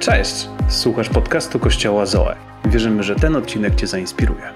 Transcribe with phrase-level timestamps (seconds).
[0.00, 0.48] Cześć!
[0.68, 2.36] Słuchasz podcastu Kościoła Zoe.
[2.64, 4.52] Wierzymy, że ten odcinek Cię zainspiruje.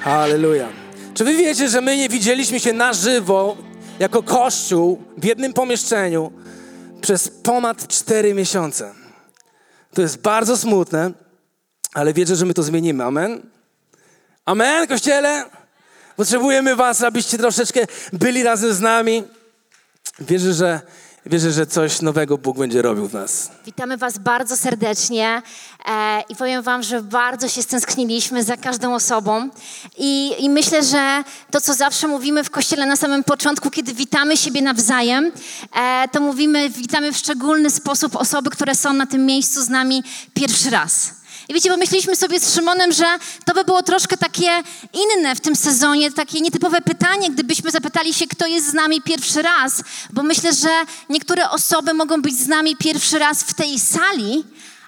[0.00, 0.68] Halleluja.
[1.14, 3.56] Czy wy wiecie, że my nie widzieliśmy się na żywo
[3.98, 6.32] jako kościół w jednym pomieszczeniu
[7.00, 8.94] przez ponad 4 miesiące?
[9.94, 11.12] To jest bardzo smutne,
[11.94, 13.04] ale wierzę, że my to zmienimy.
[13.04, 13.42] Amen?
[14.44, 15.44] Amen, kościele?
[16.16, 17.80] Potrzebujemy was, abyście troszeczkę
[18.12, 19.24] byli razem z nami.
[20.20, 20.80] Wierzę, że
[21.30, 23.50] Wierzę, że coś nowego Bóg będzie robił w nas.
[23.64, 25.42] Witamy Was bardzo serdecznie
[25.88, 29.48] e, i powiem Wam, że bardzo się stęskniliśmy za każdą osobą.
[29.98, 34.36] I, I, myślę, że to, co zawsze mówimy w kościele na samym początku, kiedy witamy
[34.36, 35.32] siebie nawzajem,
[35.76, 40.02] e, to mówimy, witamy w szczególny sposób osoby, które są na tym miejscu z nami
[40.34, 41.10] pierwszy raz.
[41.48, 43.04] I wiecie, pomyśleliśmy sobie z Szymonem, że
[43.44, 48.26] to by było troszkę takie inne w tym sezonie, takie nietypowe pytanie, gdybyśmy zapytali się,
[48.26, 49.82] kto jest z nami pierwszy raz,
[50.12, 50.68] bo myślę, że
[51.08, 54.44] niektóre osoby mogą być z nami pierwszy raz w tej sali,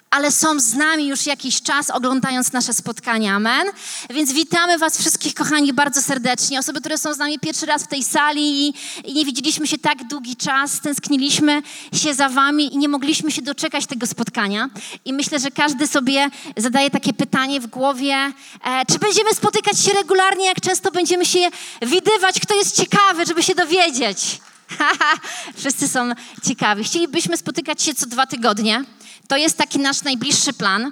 [0.09, 3.35] ale są z nami już jakiś czas, oglądając nasze spotkania.
[3.35, 3.67] Amen.
[4.09, 6.59] Więc witamy Was wszystkich, kochani, bardzo serdecznie.
[6.59, 9.77] Osoby, które są z nami pierwszy raz w tej sali i, i, nie widzieliśmy się
[9.77, 11.61] tak długi czas, tęskniliśmy
[11.93, 14.69] się za Wami i nie mogliśmy się doczekać tego spotkania.
[15.05, 19.93] I myślę, że każdy sobie zadaje takie pytanie w głowie, e, czy będziemy spotykać się
[19.93, 21.39] regularnie, jak często będziemy się
[21.81, 24.39] widywać, kto jest ciekawy, żeby się dowiedzieć.
[25.57, 26.11] Wszyscy są
[26.47, 26.83] ciekawi.
[26.83, 28.83] Chcielibyśmy spotykać się co dwa tygodnie.
[29.29, 30.91] To jest taki nasz najbliższy plan.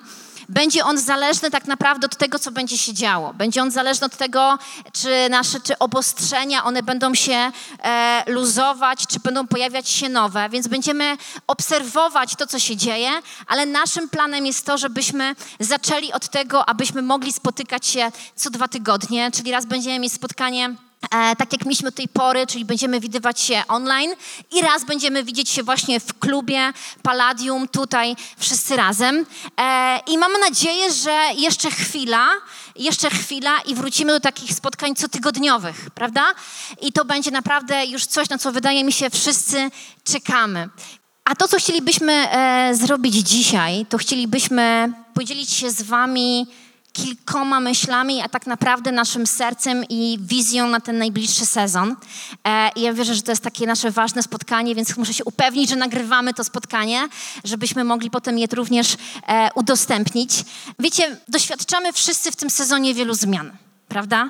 [0.50, 3.34] Będzie on zależny tak naprawdę od tego, co będzie się działo.
[3.34, 4.58] Będzie on zależny od tego,
[4.94, 7.52] czy nasze czy obostrzenia, one będą się
[7.84, 10.50] e, luzować, czy będą pojawiać się nowe.
[10.50, 13.10] Więc będziemy obserwować to, co się dzieje,
[13.48, 18.68] ale naszym planem jest to, żebyśmy zaczęli od tego, abyśmy mogli spotykać się co dwa
[18.68, 20.76] tygodnie, czyli raz będziemy mieć spotkanie
[21.12, 24.12] E, tak jak mieliśmy do tej pory, czyli będziemy widywać się online
[24.52, 29.26] i raz będziemy widzieć się właśnie w klubie Palladium, tutaj wszyscy razem.
[29.60, 32.28] E, I mam nadzieję, że jeszcze chwila,
[32.76, 36.34] jeszcze chwila i wrócimy do takich spotkań cotygodniowych, prawda?
[36.82, 39.72] I to będzie naprawdę już coś, na co wydaje mi się wszyscy
[40.04, 40.70] czekamy.
[41.26, 46.48] A to, co chcielibyśmy e, zrobić dzisiaj, to chcielibyśmy podzielić się z Wami
[46.98, 51.96] kilkoma myślami, a tak naprawdę naszym sercem i wizją na ten najbliższy sezon.
[52.44, 55.70] E, I ja wierzę, że to jest takie nasze ważne spotkanie, więc muszę się upewnić,
[55.70, 57.08] że nagrywamy to spotkanie,
[57.44, 58.98] żebyśmy mogli potem je również
[59.28, 60.32] e, udostępnić.
[60.80, 63.52] Wiecie, doświadczamy wszyscy w tym sezonie wielu zmian,
[63.88, 64.30] prawda?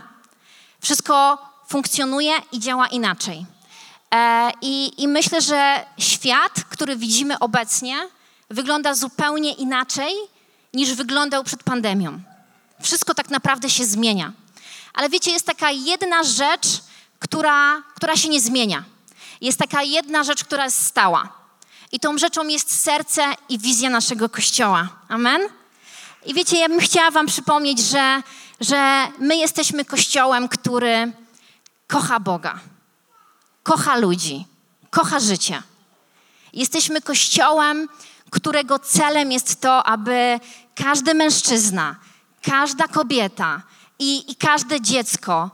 [0.81, 1.37] Wszystko
[1.69, 3.45] funkcjonuje i działa inaczej.
[4.15, 7.95] E, I, I myślę, że świat, który widzimy obecnie,
[8.49, 10.13] wygląda zupełnie inaczej
[10.73, 12.19] niż wyglądał przed pandemią.
[12.81, 14.33] Wszystko tak naprawdę się zmienia.
[14.93, 16.67] Ale wiecie, jest taka jedna rzecz,
[17.19, 18.83] która, która się nie zmienia.
[19.41, 21.33] Jest taka jedna rzecz, która jest stała.
[21.91, 24.87] I tą rzeczą jest serce i wizja naszego Kościoła.
[25.09, 25.41] Amen?
[26.25, 28.21] I wiecie, ja bym chciała Wam przypomnieć, że,
[28.59, 31.11] że my jesteśmy Kościołem, który
[31.87, 32.59] kocha Boga,
[33.63, 34.45] kocha ludzi,
[34.89, 35.63] kocha życie.
[36.53, 37.89] Jesteśmy Kościołem,
[38.29, 40.39] którego celem jest to, aby
[40.75, 41.95] każdy mężczyzna,
[42.41, 43.61] każda kobieta
[43.99, 45.49] i, i każde dziecko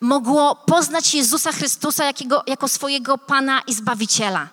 [0.00, 4.48] mogło poznać Jezusa Chrystusa jakiego, jako swojego Pana i Zbawiciela.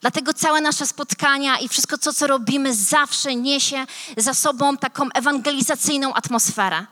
[0.00, 3.86] Dlatego całe nasze spotkania i wszystko, co, co robimy, zawsze niesie
[4.16, 6.86] za sobą taką ewangelizacyjną atmosferę.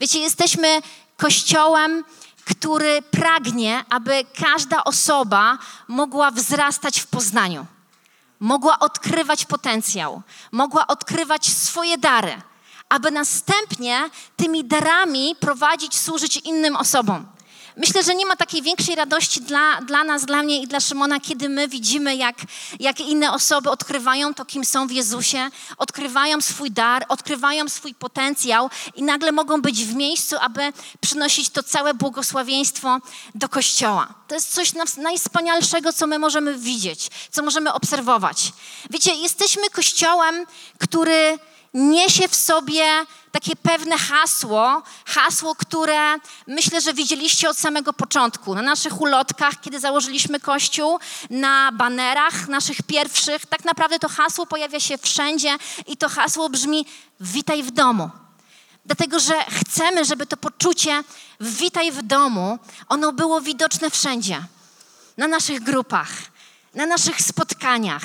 [0.00, 0.82] Wiecie, jesteśmy
[1.16, 2.04] kościołem,
[2.44, 7.66] który pragnie, aby każda osoba mogła wzrastać w poznaniu,
[8.40, 10.22] mogła odkrywać potencjał,
[10.52, 12.42] mogła odkrywać swoje dary
[12.88, 17.26] aby następnie tymi darami prowadzić, służyć innym osobom.
[17.76, 21.20] Myślę, że nie ma takiej większej radości dla, dla nas, dla mnie i dla Szymona,
[21.20, 22.36] kiedy my widzimy, jak,
[22.80, 28.70] jak inne osoby odkrywają to, kim są w Jezusie, odkrywają swój dar, odkrywają swój potencjał
[28.94, 32.98] i nagle mogą być w miejscu, aby przynosić to całe błogosławieństwo
[33.34, 34.14] do Kościoła.
[34.28, 38.52] To jest coś najwspanialszego, co my możemy widzieć, co możemy obserwować.
[38.90, 40.46] Wiecie, jesteśmy Kościołem,
[40.78, 41.38] który
[41.74, 42.84] niesie w sobie
[43.32, 46.16] takie pewne hasło, hasło, które
[46.46, 48.54] myślę, że widzieliście od samego początku.
[48.54, 50.98] Na naszych ulotkach, kiedy założyliśmy kościół,
[51.30, 55.56] na banerach naszych pierwszych, tak naprawdę to hasło pojawia się wszędzie
[55.86, 56.86] i to hasło brzmi
[57.20, 58.10] witaj w domu.
[58.86, 61.04] Dlatego, że chcemy, żeby to poczucie
[61.40, 64.44] witaj w domu, ono było widoczne wszędzie.
[65.16, 66.08] Na naszych grupach,
[66.74, 68.02] na naszych spotkaniach,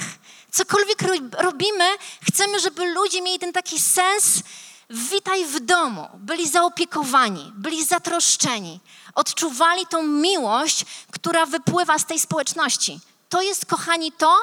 [0.51, 0.99] Cokolwiek
[1.37, 1.85] robimy,
[2.21, 4.43] chcemy, żeby ludzie mieli ten taki sens
[4.89, 8.79] witaj w domu, byli zaopiekowani, byli zatroszczeni,
[9.15, 12.99] odczuwali tą miłość, która wypływa z tej społeczności.
[13.29, 14.35] To jest, kochani, to,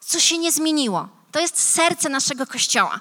[0.00, 1.08] co się nie zmieniło.
[1.32, 3.00] To jest serce naszego kościoła.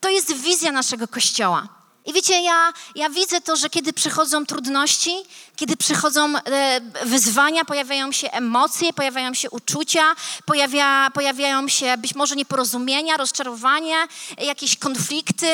[0.00, 1.77] To jest wizja naszego kościoła.
[2.08, 5.16] I wiecie, ja, ja widzę to, że kiedy przychodzą trudności,
[5.56, 10.14] kiedy przychodzą e, wyzwania, pojawiają się emocje, pojawiają się uczucia,
[10.46, 14.08] pojawia, pojawiają się być może nieporozumienia, rozczarowania,
[14.38, 15.46] jakieś konflikty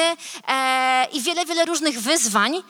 [0.49, 2.63] e, i wiele, wiele różnych wyzwań,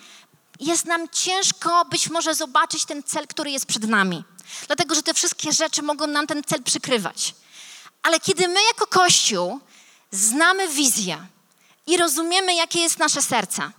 [0.60, 4.24] jest nam ciężko być może zobaczyć ten cel, który jest przed nami.
[4.66, 7.34] Dlatego, że te wszystkie rzeczy mogą nam ten cel przykrywać.
[8.02, 9.60] Ale kiedy my jako Kościół
[10.10, 11.26] znamy wizję
[11.86, 13.70] i rozumiemy, jakie jest nasze serce,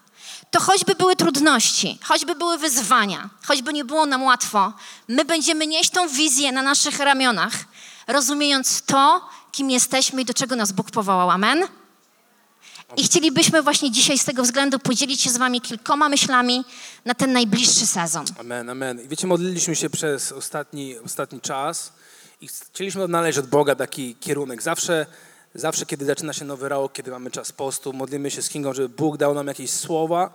[0.51, 4.73] to choćby były trudności, choćby były wyzwania, choćby nie było nam łatwo,
[5.07, 7.53] my będziemy nieść tą wizję na naszych ramionach,
[8.07, 11.29] rozumiejąc to, kim jesteśmy i do czego nas Bóg powołał.
[11.31, 11.67] Amen?
[12.97, 16.65] I chcielibyśmy właśnie dzisiaj z tego względu podzielić się z Wami kilkoma myślami
[17.05, 18.25] na ten najbliższy sezon.
[18.39, 19.01] Amen, amen.
[19.01, 21.93] I wiecie, modliliśmy się przez ostatni, ostatni czas
[22.41, 24.61] i chcieliśmy odnaleźć od Boga taki kierunek.
[24.61, 25.05] Zawsze,
[25.55, 28.89] zawsze, kiedy zaczyna się nowy rok, kiedy mamy czas postu, modlimy się z Kingą, żeby
[28.89, 30.33] Bóg dał nam jakieś słowa.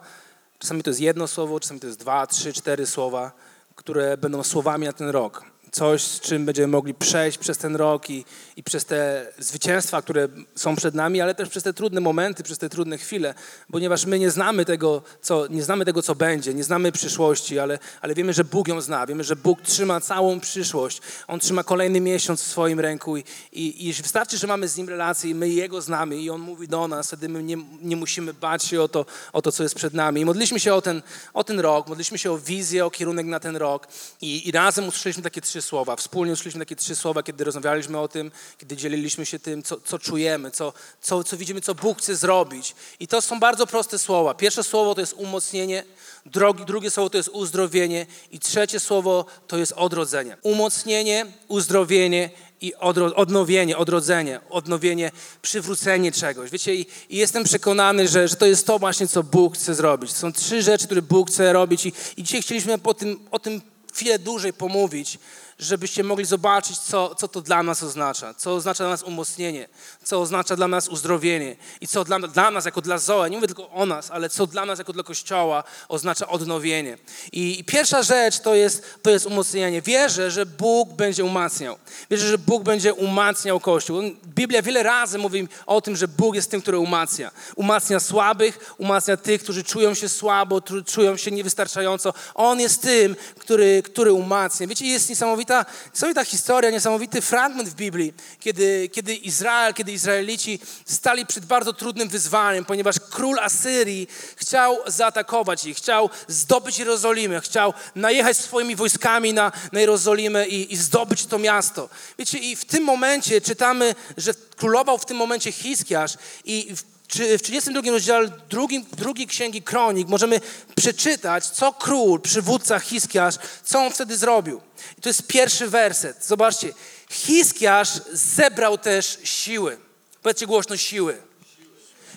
[0.59, 3.33] Czasami to jest jedno słowo, czasami to jest dwa, trzy, cztery słowa,
[3.75, 8.11] które będą słowami na ten rok coś, z czym będziemy mogli przejść przez ten rok
[8.11, 8.25] i,
[8.57, 12.59] i przez te zwycięstwa, które są przed nami, ale też przez te trudne momenty, przez
[12.59, 13.35] te trudne chwile,
[13.73, 17.79] ponieważ my nie znamy tego, co, nie znamy tego, co będzie, nie znamy przyszłości, ale,
[18.01, 22.01] ale wiemy, że Bóg ją zna, wiemy, że Bóg trzyma całą przyszłość, On trzyma kolejny
[22.01, 25.49] miesiąc w swoim ręku i, i, i wystarczy, że mamy z Nim relację i my
[25.49, 28.89] Jego znamy i On mówi do nas, wtedy my nie, nie musimy bać się o
[28.89, 30.21] to, o to, co jest przed nami.
[30.21, 31.03] I modliśmy się o ten,
[31.35, 33.89] o ten rok, modliśmy się o wizję, o kierunek na ten rok
[34.21, 35.97] i, i razem usłyszeliśmy takie trzy trzy słowa.
[35.97, 39.99] Wspólnie usłyszeliśmy takie trzy słowa, kiedy rozmawialiśmy o tym, kiedy dzieliliśmy się tym, co, co
[39.99, 42.75] czujemy, co, co, co widzimy, co Bóg chce zrobić.
[43.01, 44.35] I to są bardzo proste słowa.
[44.35, 45.85] Pierwsze słowo to jest umocnienie,
[46.27, 50.37] drogi, drugie słowo to jest uzdrowienie i trzecie słowo to jest odrodzenie.
[50.43, 52.31] Umocnienie, uzdrowienie
[52.61, 52.75] i
[53.15, 55.11] odnowienie, odrodzenie, odnowienie,
[55.43, 56.51] przywrócenie czegoś.
[56.51, 60.13] Wiecie, i, i jestem przekonany, że, że to jest to właśnie, co Bóg chce zrobić.
[60.13, 63.39] To są trzy rzeczy, które Bóg chce robić i, i dzisiaj chcieliśmy po tym, o
[63.39, 63.63] tym
[63.93, 65.19] chwilę dłużej pomówić,
[65.61, 69.69] żebyście mogli zobaczyć, co, co to dla nas oznacza, co oznacza dla nas umocnienie,
[70.05, 73.47] co oznacza dla nas uzdrowienie i co dla, dla nas jako dla Zoe, nie mówię
[73.47, 76.99] tylko o nas, ale co dla nas jako dla Kościoła oznacza odnowienie.
[77.33, 79.83] I, i pierwsza rzecz to jest, to jest umocnienie.
[79.83, 81.79] Wierzę, że Bóg będzie umacniał.
[82.11, 84.03] Wierzę, że Bóg będzie umacniał Kościół.
[84.27, 87.31] Biblia wiele razy mówi o tym, że Bóg jest tym, który umacnia.
[87.57, 92.15] Umacnia słabych, umacnia tych, którzy czują się słabo, czują się niewystarczająco.
[92.35, 94.67] On jest tym, który, który umacnia.
[94.67, 100.59] Wiecie, jest niesamowite niesamowita, niesamowita historia, niesamowity fragment w Biblii, kiedy, kiedy Izrael, kiedy Izraelici
[100.87, 107.75] stali przed bardzo trudnym wyzwaniem, ponieważ król Asyrii chciał zaatakować ich, chciał zdobyć Jerozolimę, chciał
[107.95, 111.89] najechać swoimi wojskami na, na Jerozolimę i, i zdobyć to miasto.
[112.19, 117.43] Wiecie, i w tym momencie czytamy, że królował w tym momencie Hiskiasz i w w
[117.43, 120.41] 32 rozdziale drugim, drugiej księgi Kronik możemy
[120.77, 123.35] przeczytać, co król, przywódca Hiskiasz,
[123.65, 124.61] co on wtedy zrobił.
[124.99, 126.25] I to jest pierwszy werset.
[126.25, 126.73] Zobaczcie.
[127.11, 129.79] Hiskiasz zebrał też siły.
[130.23, 131.23] Powiedzcie głośno siły.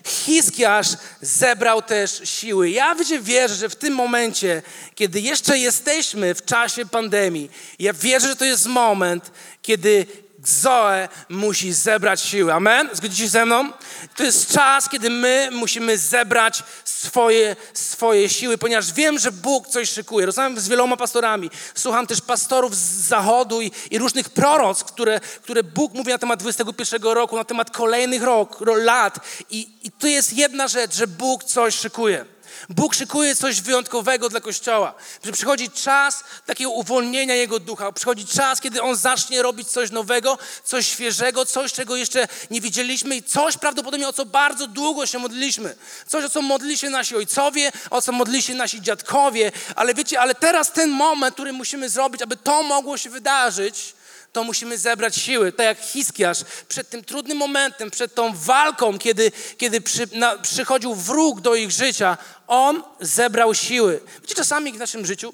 [0.05, 0.87] Hiskiasz
[1.21, 2.69] zebrał też siły.
[2.69, 4.61] Ja wierzę, że w tym momencie,
[4.95, 7.49] kiedy jeszcze jesteśmy w czasie pandemii,
[7.79, 9.31] ja wierzę, że to jest moment,
[9.61, 10.05] kiedy
[10.43, 12.53] Zoe musi zebrać siły.
[12.53, 12.89] Amen?
[12.93, 13.71] Zgodzicie się ze mną?
[14.15, 19.89] To jest czas, kiedy my musimy zebrać swoje, swoje siły, ponieważ wiem, że Bóg coś
[19.89, 20.25] szykuje.
[20.25, 21.49] Rozmawiam z wieloma pastorami.
[21.75, 26.39] Słucham też pastorów z zachodu i, i różnych proroc, które, które Bóg mówi na temat
[26.39, 29.19] 21 roku, na temat kolejnych rok, lat.
[29.49, 32.25] I, I to jest jedna rzecz, że Bóg coś szykuje.
[32.69, 34.93] Bóg szykuje coś wyjątkowego dla Kościoła.
[35.25, 37.91] Że przychodzi czas takiego uwolnienia Jego ducha.
[37.91, 43.15] Przychodzi czas, kiedy On zacznie robić coś nowego, coś świeżego, coś, czego jeszcze nie widzieliśmy
[43.15, 45.75] i coś prawdopodobnie, o co bardzo długo się modliliśmy.
[46.07, 49.51] Coś, o co modlili się nasi ojcowie, o co modlili się nasi dziadkowie.
[49.75, 53.95] Ale wiecie, ale teraz ten moment, który musimy zrobić, aby to mogło się wydarzyć,
[54.33, 55.51] to musimy zebrać siły.
[55.51, 60.95] Tak jak Hiskiarz przed tym trudnym momentem, przed tą walką, kiedy, kiedy przy, na, przychodził
[60.95, 63.99] wróg do ich życia, on zebrał siły.
[64.21, 65.33] Wiecie, czasami w naszym życiu,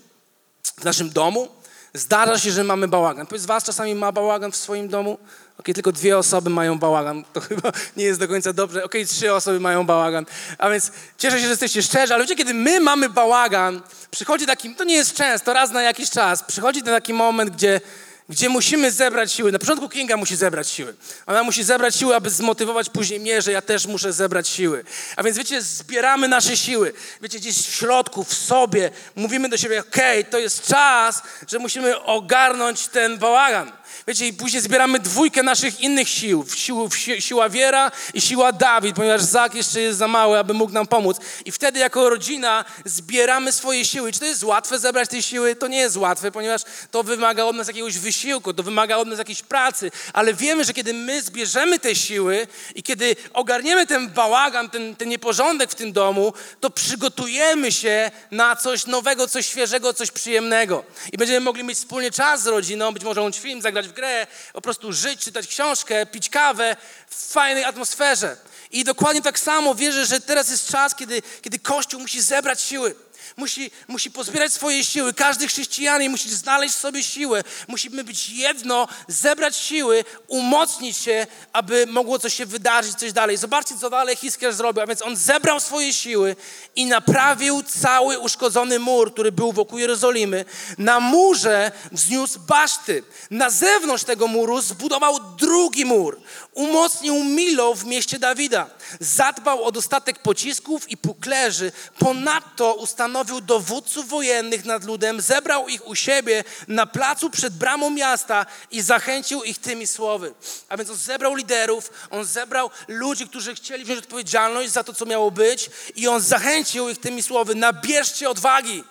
[0.77, 1.47] w naszym domu
[1.93, 3.27] zdarza się, że mamy bałagan.
[3.27, 5.17] Powiedz, z was czasami ma bałagan w swoim domu?
[5.59, 7.23] Ok, tylko dwie osoby mają bałagan.
[7.33, 8.83] To chyba nie jest do końca dobrze.
[8.83, 10.25] Ok, trzy osoby mają bałagan.
[10.57, 14.75] A więc cieszę się, że jesteście szczerzy, ale wiecie, kiedy my mamy bałagan, przychodzi taki,
[14.75, 17.81] to nie jest często, raz na jakiś czas, przychodzi ten taki moment, gdzie
[18.29, 19.51] gdzie musimy zebrać siły.
[19.51, 20.95] Na początku Kinga musi zebrać siły.
[21.25, 24.83] Ona musi zebrać siły, aby zmotywować później mnie, że ja też muszę zebrać siły.
[25.15, 26.93] A więc wiecie, zbieramy nasze siły.
[27.21, 28.91] Wiecie, gdzieś w środku, w sobie.
[29.15, 33.71] Mówimy do siebie, okej, okay, to jest czas, że musimy ogarnąć ten bałagan.
[34.09, 36.45] Wiecie, i później zbieramy dwójkę naszych innych sił.
[36.55, 40.73] Sił, si- siła Wiera i siła Dawid, ponieważ Zak jeszcze jest za mały, aby mógł
[40.73, 41.17] nam pomóc.
[41.45, 44.11] I wtedy jako rodzina zbieramy swoje siły.
[44.11, 45.55] Czy to jest łatwe zebrać te siły?
[45.55, 46.61] To nie jest łatwe, ponieważ
[46.91, 49.91] to wymaga od nas jakiegoś wysiłku, to wymaga od nas jakiejś pracy.
[50.13, 55.09] Ale wiemy, że kiedy my zbierzemy te siły i kiedy ogarniemy ten bałagan, ten, ten
[55.09, 60.83] nieporządek w tym domu, to przygotujemy się na coś nowego, coś świeżego, coś przyjemnego.
[61.13, 64.27] I będziemy mogli mieć wspólnie czas z rodziną, być może oglądać film, zagrać w grę,
[64.53, 66.75] po prostu żyć, czytać książkę, pić kawę
[67.09, 68.37] w fajnej atmosferze.
[68.71, 72.95] I dokładnie tak samo wierzę, że teraz jest czas, kiedy, kiedy Kościół musi zebrać siły.
[73.39, 75.13] Musi, musi pozbierać swoje siły.
[75.13, 77.43] Każdy chrześcijanin musi znaleźć sobie siłę.
[77.67, 83.37] Musimy być jedno, zebrać siły, umocnić się, aby mogło coś się wydarzyć, coś dalej.
[83.37, 84.83] Zobaczcie, co dalej Hiskiarz zrobił.
[84.83, 86.35] A więc on zebrał swoje siły
[86.75, 90.45] i naprawił cały uszkodzony mur, który był wokół Jerozolimy.
[90.77, 93.03] Na murze wzniósł baszty.
[93.31, 96.21] Na zewnątrz tego muru zbudował drugi mur.
[96.53, 98.69] Umocnił Milo w mieście Dawida.
[98.99, 101.71] Zadbał o dostatek pocisków i puklerzy.
[101.99, 108.45] Ponadto ustanowił dowódców wojennych nad ludem, zebrał ich u siebie na placu przed bramą miasta
[108.71, 110.33] i zachęcił ich tymi słowy.
[110.69, 115.05] A więc on zebrał liderów, on zebrał ludzi, którzy chcieli wziąć odpowiedzialność za to, co
[115.05, 117.55] miało być i on zachęcił ich tymi słowy.
[117.55, 118.83] Nabierzcie odwagi.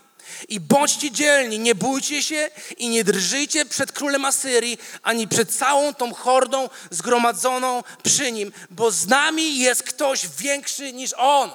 [0.48, 5.94] I bądźcie dzielni, nie bójcie się i nie drżyjcie przed królem Asyrii, ani przed całą
[5.94, 11.50] tą hordą zgromadzoną przy nim, bo z nami jest ktoś większy niż on.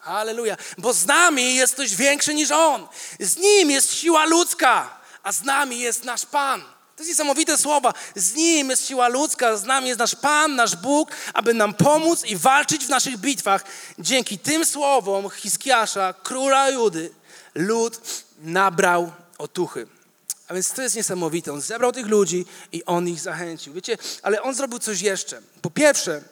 [0.00, 0.56] Halleluja.
[0.78, 2.88] Bo z nami jest ktoś większy niż on.
[3.20, 6.73] Z nim jest siła ludzka, a z nami jest nasz Pan.
[6.96, 7.92] To jest niesamowite słowa.
[8.16, 12.24] Z nim jest siła ludzka, z nami jest nasz Pan, nasz Bóg, aby nam pomóc
[12.24, 13.64] i walczyć w naszych bitwach.
[13.98, 17.10] Dzięki tym słowom Hiskiasza, króla Judy,
[17.54, 18.00] lud
[18.38, 19.86] nabrał otuchy.
[20.48, 21.52] A więc to jest niesamowite.
[21.52, 23.72] On zebrał tych ludzi i on ich zachęcił.
[23.72, 25.42] Wiecie, ale on zrobił coś jeszcze.
[25.62, 26.22] Po pierwsze,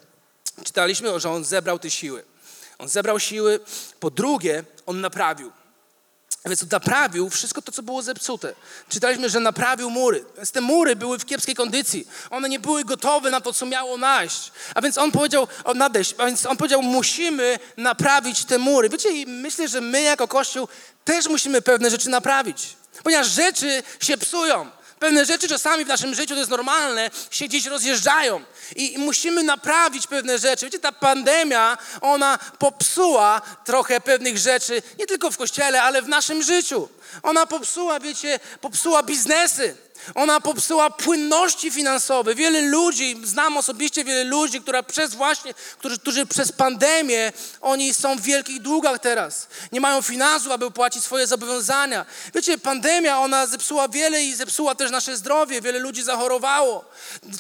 [0.64, 2.24] czytaliśmy, że on zebrał te siły.
[2.78, 3.60] On zebrał siły.
[4.00, 5.52] Po drugie, on naprawił.
[6.44, 8.54] A więc naprawił wszystko to, co było zepsute.
[8.88, 10.24] Czytaliśmy, że naprawił mury.
[10.36, 12.08] Więc te mury były w kiepskiej kondycji.
[12.30, 14.52] One nie były gotowe na to, co miało naść.
[14.74, 16.14] A więc on powiedział, o, nadejść.
[16.18, 18.88] A więc on powiedział, musimy naprawić te mury.
[18.88, 20.68] Wiecie, i myślę, że my jako Kościół
[21.04, 22.76] też musimy pewne rzeczy naprawić.
[23.02, 24.70] Ponieważ rzeczy się psują.
[25.02, 28.44] Pewne rzeczy czasami w naszym życiu to jest normalne, się gdzieś rozjeżdżają.
[28.76, 30.66] I, musimy naprawić pewne rzeczy.
[30.66, 36.42] Wiecie, ta pandemia, ona popsuła trochę pewnych rzeczy, nie tylko w kościele, ale w naszym
[36.42, 36.88] życiu.
[37.22, 39.76] Ona popsuła, wiecie, popsuła biznesy.
[40.14, 42.34] Ona popsuła płynności finansowe.
[42.34, 48.16] Wiele ludzi, znam osobiście wiele ludzi, która przez właśnie, którzy, którzy przez pandemię, oni są
[48.16, 49.48] w wielkich długach teraz.
[49.72, 52.06] Nie mają finansów, aby płacić swoje zobowiązania.
[52.34, 55.60] Wiecie, pandemia, ona zepsuła wiele i zepsuła też nasze zdrowie.
[55.60, 56.84] Wiele ludzi zachorowało.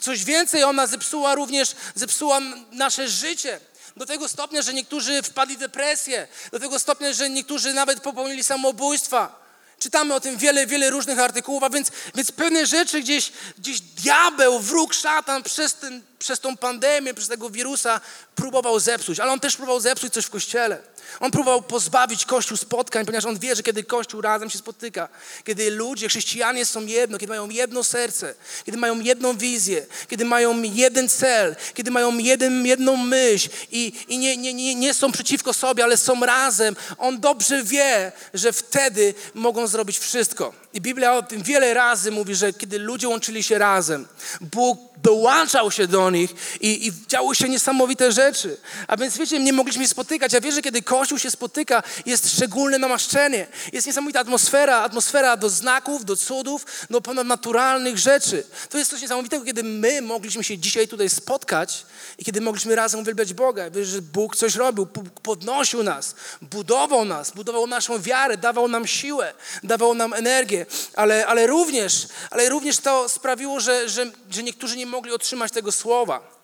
[0.00, 2.40] Coś więcej, ona zepsuła również, zepsuła
[2.72, 3.60] nasze życie.
[3.96, 6.28] Do tego stopnia, że niektórzy wpadli w depresję.
[6.52, 9.41] Do tego stopnia, że niektórzy nawet popełnili samobójstwa.
[9.82, 14.58] Czytamy o tym wiele, wiele różnych artykułów, a więc, więc pewne rzeczy gdzieś, gdzieś diabeł,
[14.58, 18.00] wróg, szatan przez, ten, przez tą pandemię, przez tego wirusa
[18.34, 19.20] próbował zepsuć.
[19.20, 20.82] Ale on też próbował zepsuć coś w Kościele.
[21.20, 25.08] On próbował pozbawić Kościół spotkań, ponieważ on wie, że kiedy Kościół razem się spotyka,
[25.44, 30.62] kiedy ludzie, chrześcijanie są jedno, kiedy mają jedno serce, kiedy mają jedną wizję, kiedy mają
[30.62, 35.52] jeden cel, kiedy mają jeden, jedną myśl i, i nie, nie, nie, nie są przeciwko
[35.52, 40.52] sobie, ale są razem, on dobrze wie, że wtedy mogą zrobić wszystko.
[40.74, 44.06] I Biblia o tym wiele razy mówi, że kiedy ludzie łączyli się razem,
[44.40, 48.56] Bóg dołączał się do nich i, i działy się niesamowite rzeczy.
[48.88, 50.32] A więc wiecie, nie mogliśmy się spotykać.
[50.32, 53.46] Ja wierzę, że kiedy Kościół się spotyka, jest szczególne namaszczenie.
[53.72, 58.44] Jest niesamowita atmosfera, atmosfera do znaków, do cudów, do ponadnaturalnych rzeczy.
[58.70, 61.86] To jest coś niesamowitego, kiedy my mogliśmy się dzisiaj tutaj spotkać
[62.18, 63.70] i kiedy mogliśmy razem uwielbiać Boga.
[63.70, 64.86] Wierzę, że Bóg coś robił,
[65.22, 71.46] podnosił nas, budował nas, budował naszą wiarę, dawał nam siłę, dawał nam energię, ale, ale,
[71.46, 76.42] również, ale również to sprawiło, że, że, że niektórzy nie mogli otrzymać tego słowa.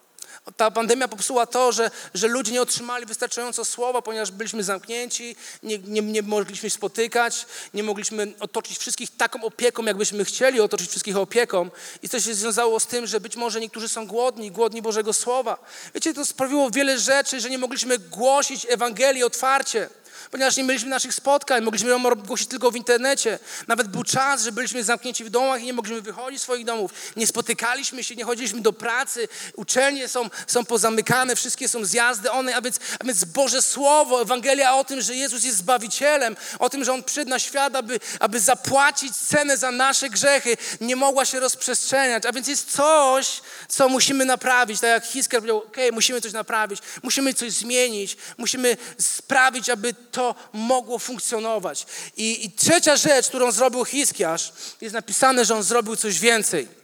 [0.57, 5.79] Ta pandemia popsuła to, że, że ludzie nie otrzymali wystarczająco słowa, ponieważ byliśmy zamknięci, nie,
[5.79, 11.71] nie, nie mogliśmy spotykać, nie mogliśmy otoczyć wszystkich taką opieką, jakbyśmy chcieli otoczyć wszystkich opieką.
[12.03, 15.59] I to się związało z tym, że być może niektórzy są głodni, głodni Bożego Słowa.
[15.95, 19.89] Wiecie, to sprawiło wiele rzeczy, że nie mogliśmy głosić Ewangelii otwarcie.
[20.31, 23.39] Ponieważ nie mieliśmy naszych spotkań, mogliśmy ją głosić tylko w internecie.
[23.69, 26.91] Nawet był czas, że byliśmy zamknięci w domach i nie mogliśmy wychodzić z swoich domów.
[27.17, 32.57] Nie spotykaliśmy się, nie chodziliśmy do pracy, uczelnie są, są pozamykane, wszystkie są zjazdy, one,
[32.57, 36.85] a więc, a więc Boże Słowo, Ewangelia o tym, że Jezus jest Zbawicielem, o tym,
[36.85, 41.41] że On przyszedł na świat, aby, aby zapłacić cenę za nasze grzechy, nie mogła się
[41.41, 42.27] rozprzestrzeniać.
[42.27, 44.81] A więc jest coś, co musimy naprawić.
[44.81, 50.35] Tak jak Hisker powiedział, ok, musimy coś naprawić, musimy coś zmienić, musimy sprawić, aby to
[50.53, 51.87] mogło funkcjonować.
[52.17, 56.78] I, i trzecia rzecz, którą zrobił Hiskiarz, jest napisane, że on zrobił coś więcej.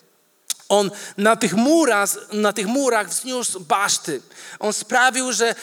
[0.74, 4.22] On na tych, murach, na tych murach wzniósł baszty.
[4.58, 5.54] On sprawił, że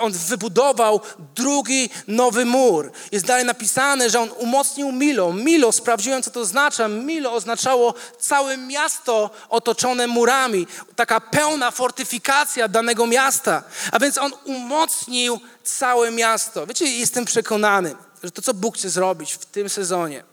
[0.00, 1.00] on wybudował
[1.34, 2.92] drugi nowy mur.
[3.12, 5.32] Jest dalej napisane, że on umocnił Milo.
[5.32, 6.88] Milo, sprawdziłem co to oznacza.
[6.88, 10.66] Milo oznaczało całe miasto otoczone murami.
[10.96, 13.62] Taka pełna fortyfikacja danego miasta.
[13.92, 16.66] A więc on umocnił całe miasto.
[16.66, 20.24] Wiecie, jestem przekonany, że to co Bóg chce zrobić w tym sezonie,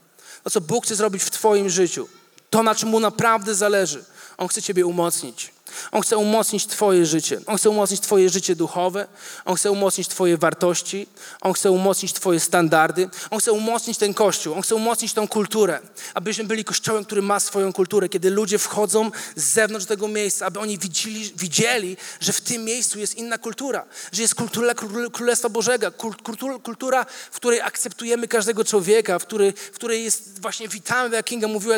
[0.42, 2.08] to co Bóg chce zrobić w Twoim życiu,
[2.50, 4.04] to na czym Mu naprawdę zależy–
[4.38, 5.52] on chce Ciebie umocnić.
[5.92, 7.40] On chce umocnić Twoje życie.
[7.46, 9.06] On chce umocnić Twoje życie duchowe.
[9.44, 11.06] On chce umocnić Twoje wartości.
[11.40, 13.08] On chce umocnić Twoje standardy.
[13.30, 14.54] On chce umocnić ten kościół.
[14.54, 15.80] On chce umocnić tą kulturę.
[16.14, 18.08] Abyśmy byli kościołem, który ma swoją kulturę.
[18.08, 22.98] Kiedy ludzie wchodzą z zewnątrz tego miejsca, aby oni widzieli, widzieli że w tym miejscu
[22.98, 23.84] jest inna kultura.
[24.12, 24.74] Że jest kultura
[25.12, 25.92] Królestwa Bożego.
[25.92, 31.26] Kultura, kultura w której akceptujemy każdego człowieka, w której, w której jest właśnie witamy, jak
[31.26, 31.76] Kinga mówiła,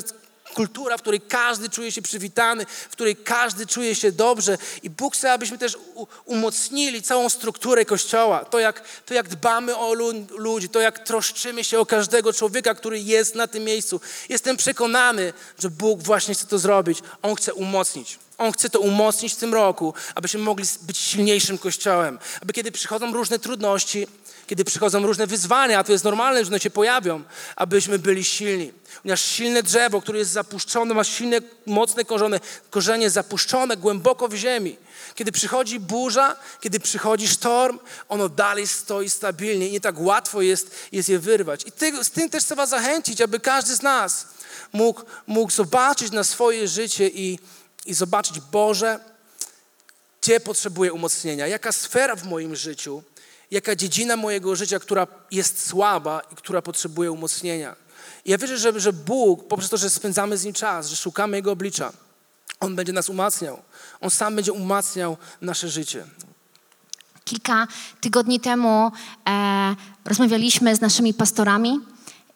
[0.54, 4.58] kultura, w której każdy czuje się przywitany, w której każdy czuje się dobrze.
[4.82, 5.78] I Bóg chce, abyśmy też
[6.24, 8.44] umocnili całą strukturę Kościoła.
[8.44, 9.94] To jak, to jak dbamy o
[10.36, 14.00] ludzi, to jak troszczymy się o każdego człowieka, który jest na tym miejscu.
[14.28, 16.98] Jestem przekonany, że Bóg właśnie chce to zrobić.
[17.22, 18.18] On chce umocnić.
[18.38, 22.18] On chce to umocnić w tym roku, abyśmy mogli być silniejszym Kościołem.
[22.42, 24.06] Aby kiedy przychodzą różne trudności,
[24.50, 27.22] kiedy przychodzą różne wyzwania, a to jest normalne, że one się pojawią,
[27.56, 28.72] abyśmy byli silni.
[29.02, 32.40] Ponieważ silne drzewo, które jest zapuszczone, ma silne, mocne korzenie,
[32.70, 34.76] korzenie zapuszczone głęboko w ziemi.
[35.14, 37.78] Kiedy przychodzi burza, kiedy przychodzi sztorm,
[38.08, 41.66] ono dalej stoi stabilnie i nie tak łatwo jest, jest je wyrwać.
[41.66, 44.26] I tego, z tym też trzeba zachęcić, aby każdy z nas
[44.72, 47.38] mógł, mógł zobaczyć na swoje życie i,
[47.86, 49.00] i zobaczyć, Boże,
[50.22, 53.02] gdzie potrzebuję umocnienia, jaka sfera w moim życiu
[53.50, 57.76] jaka dziedzina mojego życia, która jest słaba i która potrzebuje umocnienia.
[58.24, 61.36] I ja wierzę, że, że Bóg, poprzez to, że spędzamy z Nim czas, że szukamy
[61.36, 61.92] Jego oblicza,
[62.60, 63.62] On będzie nas umacniał.
[64.00, 66.04] On sam będzie umacniał nasze życie.
[67.24, 67.66] Kilka
[68.00, 68.92] tygodni temu
[69.28, 71.80] e, rozmawialiśmy z naszymi pastorami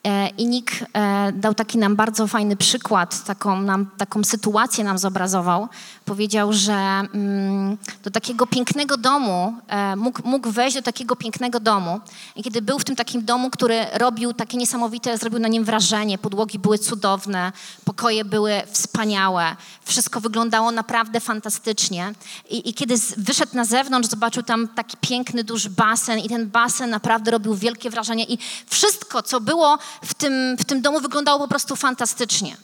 [0.05, 4.99] E, I Nick e, dał taki nam bardzo fajny przykład, taką, nam, taką sytuację nam
[4.99, 5.69] zobrazował.
[6.05, 12.01] Powiedział, że mm, do takiego pięknego domu, e, mógł, mógł wejść do takiego pięknego domu.
[12.37, 16.19] I kiedy był w tym takim domu, który robił takie niesamowite, zrobił na nim wrażenie,
[16.19, 17.53] podłogi były cudowne,
[17.85, 22.15] pokoje były wspaniałe, wszystko wyglądało naprawdę fantastycznie.
[22.51, 26.91] I, i kiedy wyszedł na zewnątrz, zobaczył tam taki piękny, duży basen i ten basen
[26.91, 31.49] naprawdę robił wielkie wrażenie i wszystko, co było w tym, w tym domu wyglądało po
[31.49, 32.57] prostu fantastycznie.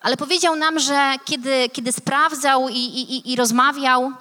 [0.00, 4.12] Ale powiedział nam, że kiedy, kiedy sprawdzał i, i, i rozmawiał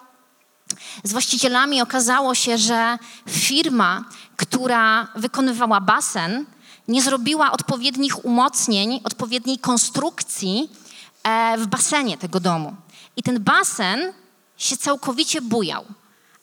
[1.04, 2.98] z właścicielami, okazało się, że
[3.30, 4.04] firma,
[4.38, 6.46] która wykonywała basen,
[6.88, 10.70] nie zrobiła odpowiednich umocnień, odpowiedniej konstrukcji
[11.24, 12.76] e, w basenie tego domu.
[13.18, 14.14] I ten basen
[14.58, 15.86] się całkowicie bujał.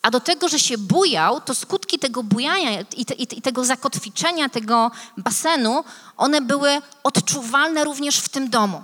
[0.03, 4.49] A do tego, że się bujał, to skutki tego bujania i, te, i, tego zakotwiczenia
[4.49, 5.85] tego basenu,
[6.17, 8.83] one były odczuwalne również w tym domu.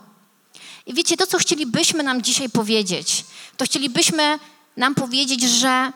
[0.89, 3.25] I wiecie, to co chcielibyśmy nam dzisiaj powiedzieć,
[3.57, 4.39] to chcielibyśmy
[4.77, 5.93] nam powiedzieć, że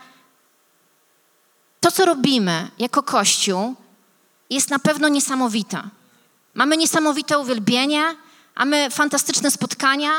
[1.81, 3.75] to, co robimy jako Kościół,
[4.51, 5.83] jest na pewno niesamowite.
[6.55, 8.17] Mamy niesamowite uwielbienie,
[8.57, 10.11] mamy fantastyczne spotkania.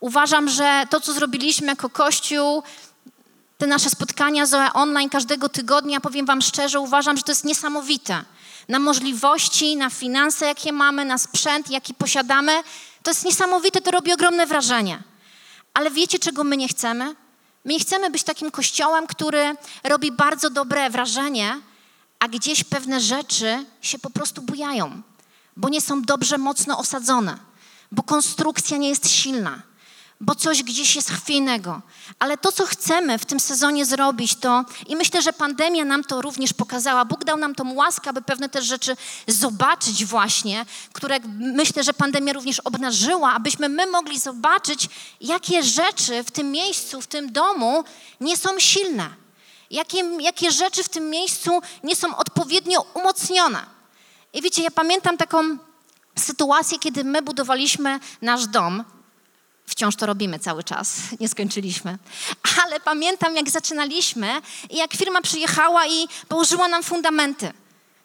[0.00, 2.62] Uważam, że to, co zrobiliśmy jako Kościół,
[3.58, 8.24] te nasze spotkania online każdego tygodnia, powiem Wam szczerze, uważam, że to jest niesamowite.
[8.68, 12.62] Na możliwości, na finanse, jakie mamy, na sprzęt, jaki posiadamy.
[13.06, 15.02] To jest niesamowite, to robi ogromne wrażenie.
[15.74, 17.14] Ale wiecie, czego my nie chcemy?
[17.64, 21.60] My nie chcemy być takim kościołem, który robi bardzo dobre wrażenie,
[22.18, 25.02] a gdzieś pewne rzeczy się po prostu bujają,
[25.56, 27.38] bo nie są dobrze mocno osadzone,
[27.92, 29.62] bo konstrukcja nie jest silna
[30.20, 31.80] bo coś gdzieś jest chwiejnego.
[32.18, 36.22] Ale to, co chcemy w tym sezonie zrobić, to i myślę, że pandemia nam to
[36.22, 37.04] również pokazała.
[37.04, 38.96] Bóg dał nam tą łaskę, aby pewne też rzeczy
[39.28, 44.88] zobaczyć właśnie, które myślę, że pandemia również obnażyła, abyśmy my mogli zobaczyć,
[45.20, 47.84] jakie rzeczy w tym miejscu, w tym domu
[48.20, 49.08] nie są silne.
[49.70, 53.66] Jakie, jakie rzeczy w tym miejscu nie są odpowiednio umocnione.
[54.32, 55.58] I wiecie, ja pamiętam taką
[56.18, 58.84] sytuację, kiedy my budowaliśmy nasz dom.
[59.66, 61.98] Wciąż to robimy cały czas, nie skończyliśmy.
[62.64, 67.52] Ale pamiętam, jak zaczynaliśmy i jak firma przyjechała i położyła nam fundamenty.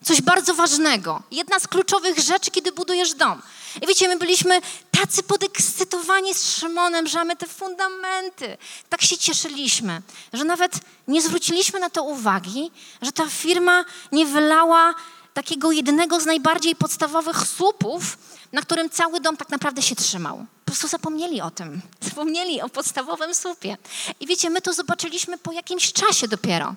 [0.04, 1.22] Coś bardzo ważnego.
[1.32, 3.42] Jedna z kluczowych rzeczy, kiedy budujesz dom.
[3.82, 8.58] I wiecie, my byliśmy tacy podekscytowani z Szymonem, że mamy te fundamenty.
[8.90, 10.02] Tak się cieszyliśmy,
[10.34, 12.72] że nawet nie zwróciliśmy na to uwagi,
[13.02, 14.96] że ta firma nie wylała
[15.34, 18.18] takiego jednego z najbardziej podstawowych słupów,
[18.52, 20.46] na którym cały dom tak naprawdę się trzymał.
[20.66, 21.82] Po prostu zapomnieli o tym.
[22.10, 23.78] Zapomnieli o podstawowym słupie.
[24.20, 26.76] I wiecie, my to zobaczyliśmy po jakimś czasie dopiero.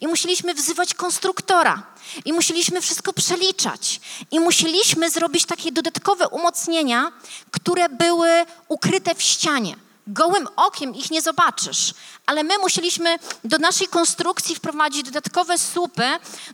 [0.00, 1.82] I musieliśmy wzywać konstruktora.
[2.24, 4.00] I musieliśmy wszystko przeliczać.
[4.30, 7.12] I musieliśmy zrobić takie dodatkowe umocnienia,
[7.50, 8.28] które były
[8.68, 9.76] ukryte w ścianie.
[10.06, 11.94] Gołym okiem ich nie zobaczysz,
[12.26, 16.02] ale my musieliśmy do naszej konstrukcji wprowadzić dodatkowe słupy,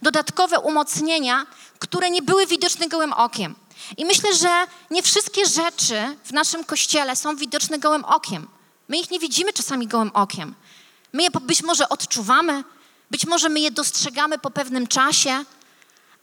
[0.03, 1.47] dodatkowe umocnienia,
[1.79, 3.55] które nie były widoczne gołym okiem.
[3.97, 8.49] I myślę, że nie wszystkie rzeczy w naszym kościele są widoczne gołym okiem.
[8.89, 10.55] My ich nie widzimy czasami gołym okiem.
[11.13, 12.65] My je być może odczuwamy,
[13.11, 15.45] być może my je dostrzegamy po pewnym czasie,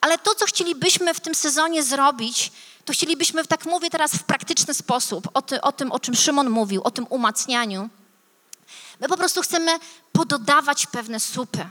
[0.02, 2.52] ale to, co chcielibyśmy w tym sezonie zrobić,
[2.86, 6.50] to chcielibyśmy, tak mówię teraz w praktyczny sposób, o, ty, o tym, o czym Szymon
[6.50, 7.90] mówił, o tym umacnianiu.
[9.00, 9.80] My po prostu chcemy
[10.12, 11.66] pododawać pewne słupy.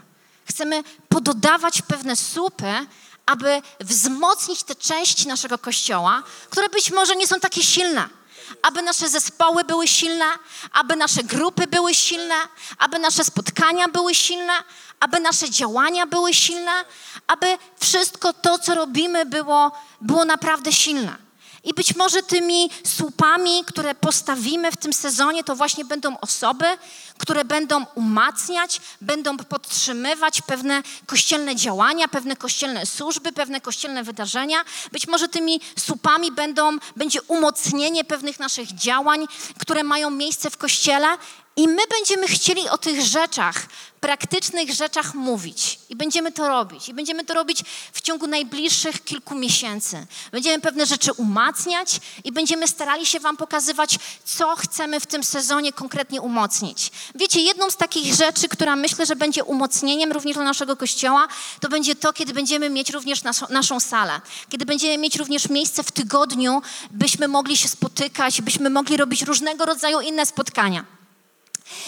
[0.49, 2.87] Chcemy pododawać pewne słupy,
[3.27, 8.09] aby wzmocnić te części naszego kościoła, które być może nie są takie silne.
[8.63, 10.25] Aby nasze zespoły były silne,
[10.73, 12.35] aby nasze grupy były silne,
[12.79, 14.53] aby nasze spotkania były silne,
[15.01, 16.85] aby nasze działania były silne,
[17.27, 21.24] aby wszystko to, co robimy, było, było naprawdę silne.
[21.65, 26.65] I być może tymi słupami, które postawimy w tym sezonie, to właśnie będą osoby,
[27.19, 34.65] które będą umacniać, będą podtrzymywać pewne kościelne działania, pewne kościelne służby, pewne kościelne wydarzenia.
[34.93, 39.27] Być może tymi słupami będą, będzie umocnienie pewnych naszych działań,
[39.59, 41.07] które mają miejsce w kościele.
[41.57, 43.67] I my będziemy chcieli o tych rzeczach,
[44.01, 45.79] praktycznych rzeczach mówić.
[45.89, 46.89] I będziemy to robić.
[46.89, 50.07] I będziemy to robić w ciągu najbliższych kilku miesięcy.
[50.33, 55.73] Będziemy pewne rzeczy umacniać i będziemy starali się Wam pokazywać, co chcemy w tym sezonie
[55.73, 56.91] konkretnie umocnić.
[57.15, 61.29] Wiecie, jedną z takich rzeczy, która myślę, że będzie umocnieniem również dla naszego kościoła,
[61.61, 64.21] to będzie to, kiedy będziemy mieć również naszą, naszą salę.
[64.49, 69.65] Kiedy będziemy mieć również miejsce w tygodniu, byśmy mogli się spotykać, byśmy mogli robić różnego
[69.65, 70.85] rodzaju inne spotkania.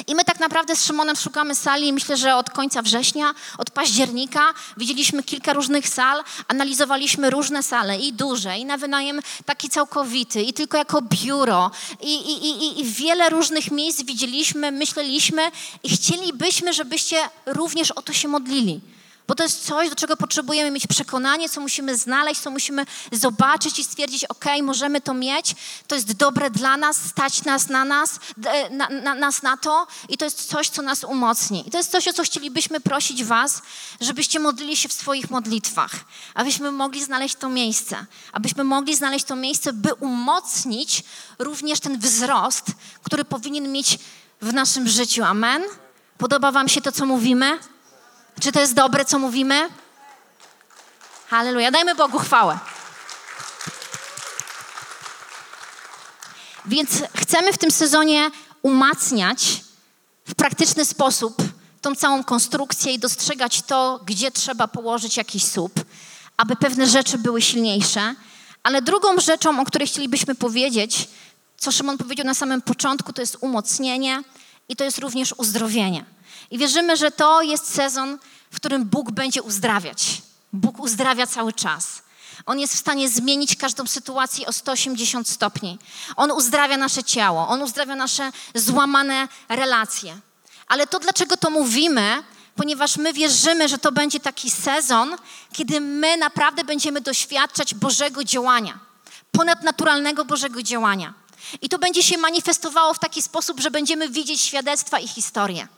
[0.06, 4.54] I my tak naprawdę z Szymonem szukamy sali, myślę, że od końca września, od października
[4.76, 10.52] widzieliśmy kilka różnych sal, analizowaliśmy różne sale, i duże, i na wynajem taki całkowity, i
[10.52, 15.50] tylko jako biuro, i, i, i, i wiele różnych miejsc widzieliśmy, myśleliśmy
[15.82, 18.80] i chcielibyśmy, żebyście również o to się modlili.
[19.28, 23.78] Bo to jest coś, do czego potrzebujemy mieć przekonanie, co musimy znaleźć, co musimy zobaczyć
[23.78, 25.54] i stwierdzić, ok, możemy to mieć,
[25.86, 28.20] to jest dobre dla nas, stać nas na nas,
[28.70, 31.68] na, na, nas na to i to jest coś, co nas umocni.
[31.68, 33.62] I to jest coś, o co chcielibyśmy prosić Was,
[34.00, 35.92] żebyście modlili się w swoich modlitwach,
[36.34, 41.04] abyśmy mogli znaleźć to miejsce, abyśmy mogli znaleźć to miejsce, by umocnić
[41.38, 42.66] również ten wzrost,
[43.02, 43.98] który powinien mieć
[44.42, 45.24] w naszym życiu.
[45.24, 45.62] Amen?
[46.18, 47.58] Podoba Wam się to, co mówimy?
[48.40, 49.68] Czy to jest dobre, co mówimy?
[51.28, 51.70] Halleluja.
[51.70, 52.58] Dajmy Bogu chwałę.
[56.66, 58.30] Więc chcemy w tym sezonie
[58.62, 59.60] umacniać
[60.26, 61.42] w praktyczny sposób
[61.82, 65.84] tą całą konstrukcję i dostrzegać to, gdzie trzeba położyć jakiś słup,
[66.36, 68.14] aby pewne rzeczy były silniejsze.
[68.62, 71.08] Ale drugą rzeczą, o której chcielibyśmy powiedzieć,
[71.58, 74.22] co Szymon powiedział na samym początku, to jest umocnienie
[74.68, 76.15] i to jest również uzdrowienie.
[76.50, 78.18] I wierzymy, że to jest sezon,
[78.50, 80.22] w którym Bóg będzie uzdrawiać.
[80.52, 82.02] Bóg uzdrawia cały czas.
[82.46, 85.78] On jest w stanie zmienić każdą sytuację o 180 stopni.
[86.16, 90.18] On uzdrawia nasze ciało, on uzdrawia nasze złamane relacje.
[90.66, 92.22] Ale to, dlaczego to mówimy,
[92.56, 95.16] ponieważ my wierzymy, że to będzie taki sezon,
[95.52, 98.78] kiedy my naprawdę będziemy doświadczać Bożego działania,
[99.32, 101.14] ponadnaturalnego Bożego działania.
[101.62, 105.68] I to będzie się manifestowało w taki sposób, że będziemy widzieć świadectwa i historie.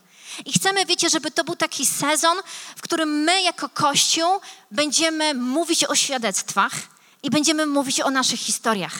[0.45, 2.37] I chcemy, wiecie, żeby to był taki sezon,
[2.75, 4.39] w którym my jako Kościół
[4.71, 6.73] będziemy mówić o świadectwach
[7.23, 8.93] i będziemy mówić o naszych historiach.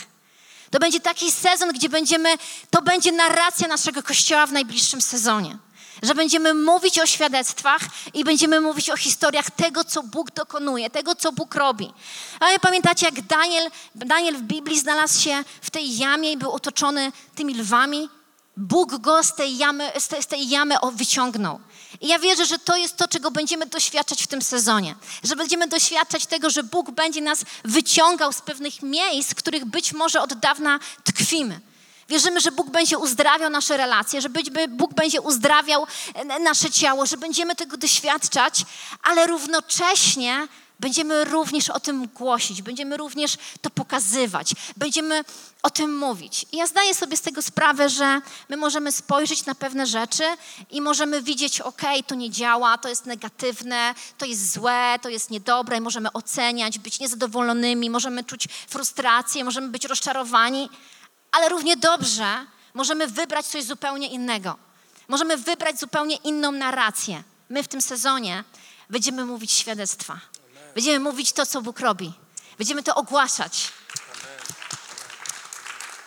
[0.71, 2.29] To będzie taki sezon, gdzie będziemy,
[2.69, 5.57] to będzie narracja naszego Kościoła w najbliższym sezonie.
[6.03, 7.81] Że będziemy mówić o świadectwach
[8.13, 11.93] i będziemy mówić o historiach tego, co Bóg dokonuje, tego, co Bóg robi.
[12.39, 17.11] Ale pamiętacie, jak Daniel, Daniel w Biblii znalazł się w tej jamie i był otoczony
[17.35, 18.09] tymi lwami?
[18.59, 19.91] Bóg go z tej jamy,
[20.21, 21.59] z tej, jamy wyciągnął.
[22.01, 24.95] I ja wierzę, że to jest to, czego będziemy doświadczać w tym sezonie.
[25.23, 29.93] Że będziemy doświadczać tego, że Bóg będzie nas wyciągał z pewnych miejsc, w których być
[29.93, 31.59] może od dawna tkwimy.
[32.09, 34.29] Wierzymy, że Bóg będzie uzdrawiał nasze relacje, że
[34.69, 38.65] Bóg będzie uzdrawiał e, nasze ciało, że będziemy tego doświadczać,
[39.03, 40.47] ale równocześnie
[40.79, 45.23] będziemy również o tym głosić, będziemy również to pokazywać, będziemy
[45.63, 46.45] o tym mówić.
[46.51, 50.23] I ja zdaję sobie z tego sprawę, że my możemy spojrzeć na pewne rzeczy
[50.71, 55.29] i możemy widzieć, ok, to nie działa, to jest negatywne, to jest złe, to jest
[55.29, 60.69] niedobre, i możemy oceniać, być niezadowolonymi, możemy czuć frustrację, możemy być rozczarowani,
[61.31, 64.57] ale równie dobrze możemy wybrać coś zupełnie innego.
[65.07, 67.23] Możemy wybrać zupełnie inną narrację.
[67.49, 68.43] My w tym sezonie
[68.89, 70.19] będziemy mówić świadectwa.
[70.75, 72.13] Będziemy mówić to, co Bóg robi.
[72.57, 73.71] Będziemy to ogłaszać.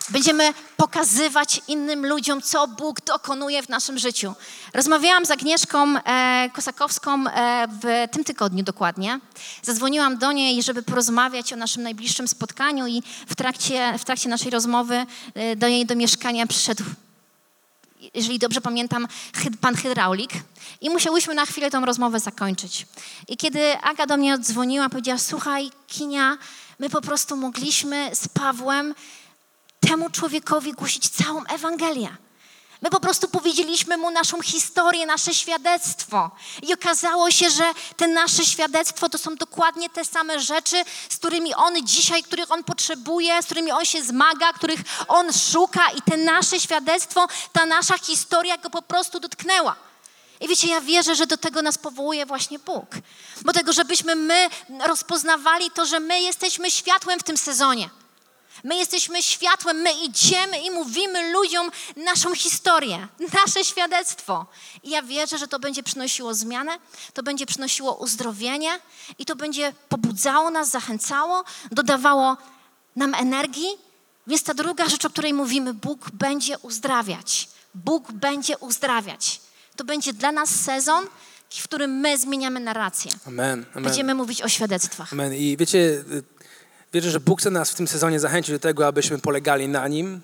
[0.09, 4.33] Będziemy pokazywać innym ludziom, co Bóg dokonuje w naszym życiu.
[4.73, 9.19] Rozmawiałam z Agnieszką e, Kosakowską e, w tym tygodniu dokładnie.
[9.61, 14.51] Zadzwoniłam do niej, żeby porozmawiać o naszym najbliższym spotkaniu i w trakcie, w trakcie naszej
[14.51, 16.83] rozmowy e, do jej do mieszkania przyszedł
[18.13, 19.07] jeżeli dobrze pamiętam,
[19.61, 20.31] pan hydraulik.
[20.81, 22.87] I musiałyśmy na chwilę tą rozmowę zakończyć.
[23.27, 26.37] I kiedy Aga do mnie oddzwoniła, powiedziała, słuchaj, Kinia,
[26.79, 28.95] my po prostu mogliśmy z Pawłem
[29.79, 32.17] temu człowiekowi głosić całą Ewangelię.
[32.83, 36.31] My po prostu powiedzieliśmy mu naszą historię, nasze świadectwo.
[36.61, 37.63] I okazało się, że
[37.97, 42.63] te nasze świadectwo to są dokładnie te same rzeczy, z którymi on dzisiaj, których on
[42.63, 45.89] potrzebuje, z którymi on się zmaga, których on szuka.
[45.97, 49.75] I te nasze świadectwo, ta nasza historia go po prostu dotknęła.
[50.41, 52.87] I wiecie, ja wierzę, że do tego nas powołuje właśnie Bóg.
[53.41, 54.49] Bo tego, żebyśmy my
[54.85, 57.89] rozpoznawali to, że my jesteśmy światłem w tym sezonie.
[58.63, 64.45] My jesteśmy światłem, my idziemy i mówimy ludziom naszą historię, nasze świadectwo.
[64.83, 66.77] I ja wierzę, że to będzie przynosiło zmianę,
[67.13, 68.79] to będzie przynosiło uzdrowienie
[69.19, 72.37] i to będzie pobudzało nas, zachęcało, dodawało
[72.95, 73.67] nam energii.
[74.27, 77.49] Więc ta druga rzecz, o której mówimy, Bóg będzie uzdrawiać.
[77.75, 79.41] Bóg będzie uzdrawiać.
[79.75, 81.07] To będzie dla nas sezon,
[81.49, 83.11] w którym my zmieniamy narrację.
[83.27, 83.65] Amen.
[83.71, 83.83] Amen.
[83.83, 85.13] Będziemy mówić o świadectwach.
[85.13, 85.33] Amen.
[85.33, 86.03] I wiecie,
[86.93, 90.21] wierzę, że Bóg chce nas w tym sezonie zachęcić do tego, abyśmy polegali na Nim,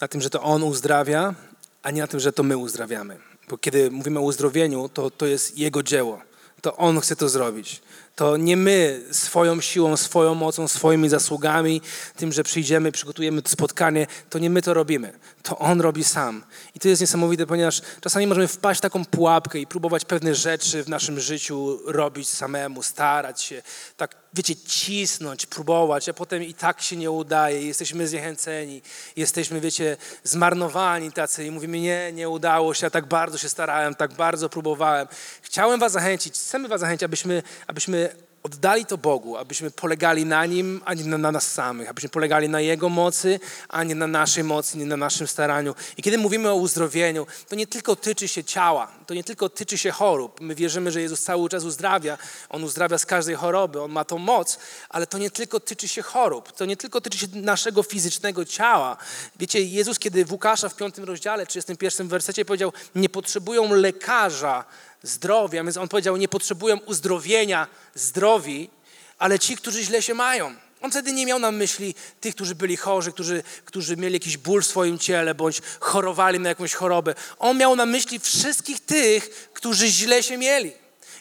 [0.00, 1.34] na tym, że to On uzdrawia,
[1.82, 3.18] a nie na tym, że to my uzdrawiamy.
[3.48, 6.20] Bo kiedy mówimy o uzdrowieniu, to, to jest Jego dzieło.
[6.62, 7.82] To On chce to zrobić.
[8.16, 11.80] To nie my swoją siłą, swoją mocą, swoimi zasługami,
[12.16, 15.12] tym, że przyjdziemy, przygotujemy to spotkanie, to nie my to robimy.
[15.46, 16.44] To On robi sam.
[16.74, 20.84] I to jest niesamowite, ponieważ czasami możemy wpaść w taką pułapkę i próbować pewne rzeczy
[20.84, 23.62] w naszym życiu robić samemu, starać się,
[23.96, 28.82] tak wiecie, cisnąć, próbować, a potem i tak się nie udaje, jesteśmy zniechęceni,
[29.16, 33.94] jesteśmy, wiecie, zmarnowani tacy i mówimy, nie, nie udało się, ja tak bardzo się starałem,
[33.94, 35.08] tak bardzo próbowałem.
[35.42, 40.80] Chciałem was zachęcić, chcemy was zachęcić, abyśmy, abyśmy oddali to Bogu, abyśmy polegali na Nim,
[40.84, 44.44] a nie na, na nas samych, abyśmy polegali na Jego mocy, a nie na naszej
[44.44, 45.74] mocy, nie na naszym staraniu.
[45.96, 49.78] I kiedy mówimy o uzdrowieniu, to nie tylko tyczy się ciała, to nie tylko tyczy
[49.78, 50.40] się chorób.
[50.40, 52.18] My wierzymy, że Jezus cały czas uzdrawia.
[52.48, 56.02] On uzdrawia z każdej choroby, On ma tą moc, ale to nie tylko tyczy się
[56.02, 58.96] chorób, to nie tylko tyczy się naszego fizycznego ciała.
[59.38, 64.64] Wiecie, Jezus, kiedy w Łukasza w piątym rozdziale, 31 wersecie powiedział, nie potrzebują lekarza,
[65.02, 68.70] zdrowia, więc on powiedział, nie potrzebują uzdrowienia, zdrowi,
[69.18, 70.54] ale ci, którzy źle się mają.
[70.80, 74.62] On wtedy nie miał na myśli tych, którzy byli chorzy, którzy, którzy mieli jakiś ból
[74.62, 77.14] w swoim ciele bądź chorowali na jakąś chorobę.
[77.38, 80.72] On miał na myśli wszystkich tych, którzy źle się mieli.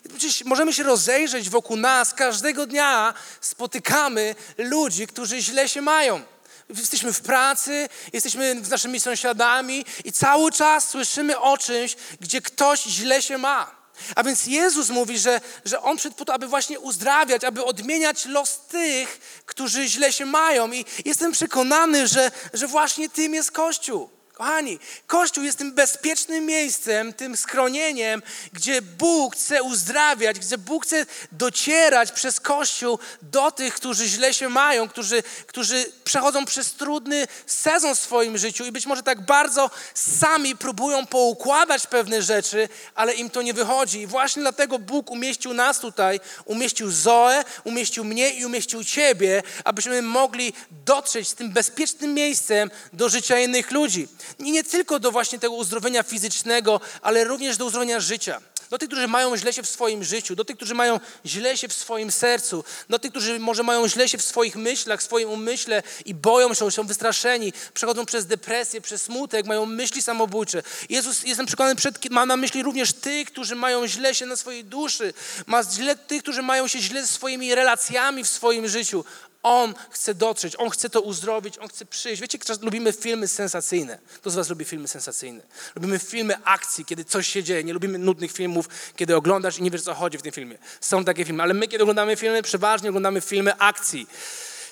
[0.10, 2.14] Przecież możemy się rozejrzeć wokół nas.
[2.14, 6.22] Każdego dnia spotykamy ludzi, którzy źle się mają.
[6.70, 12.84] Jesteśmy w pracy, jesteśmy z naszymi sąsiadami i cały czas słyszymy o czymś, gdzie ktoś
[12.84, 13.86] źle się ma.
[14.16, 18.26] A więc Jezus mówi, że, że On przyszedł po to, aby właśnie uzdrawiać, aby odmieniać
[18.26, 20.72] los tych, którzy źle się mają.
[20.72, 24.15] I jestem przekonany, że, że właśnie tym jest Kościół.
[24.36, 28.22] Kochani, Kościół jest tym bezpiecznym miejscem, tym schronieniem,
[28.54, 34.50] gdzie Bóg chce uzdrawiać, gdzie Bóg chce docierać przez Kościół do tych, którzy źle się
[34.50, 39.72] mają, którzy, którzy przechodzą przez trudny sezon w swoim życiu i być może tak bardzo
[39.94, 44.02] sami próbują poukładać pewne rzeczy, ale im to nie wychodzi.
[44.02, 50.02] I właśnie dlatego Bóg umieścił nas tutaj, umieścił Zoe, umieścił mnie i umieścił Ciebie, abyśmy
[50.02, 50.54] mogli
[50.86, 54.08] dotrzeć z tym bezpiecznym miejscem do życia innych ludzi.
[54.40, 58.42] I nie tylko do właśnie tego uzdrowienia fizycznego, ale również do uzdrowienia życia.
[58.70, 61.68] do tych, którzy mają źle się w swoim życiu, do tych, którzy mają źle się
[61.68, 65.30] w swoim sercu, do tych, którzy może mają źle się w swoich myślach, w swoim
[65.30, 70.64] umyśle i boją się, są wystraszeni, przechodzą przez depresję, przez smutek, mają myśli samobójcze.
[70.90, 74.64] Jezus, jestem przekonany, przed, ma na myśli również tych, którzy mają źle się na swojej
[74.64, 75.14] duszy,
[75.46, 79.06] ma źle tych, którzy mają się źle ze swoimi relacjami w swoim życiu.
[79.46, 82.22] On chce dotrzeć, On chce to uzdrowić, On chce przyjść.
[82.22, 84.00] Wiecie, lubimy filmy sensacyjne.
[84.16, 85.42] Kto z was lubi filmy sensacyjne?
[85.76, 87.64] Lubimy filmy akcji, kiedy coś się dzieje.
[87.64, 90.58] Nie lubimy nudnych filmów, kiedy oglądasz i nie wiesz, co chodzi w tym filmie.
[90.82, 94.08] Są takie filmy, ale my, kiedy oglądamy filmy, przeważnie oglądamy filmy akcji.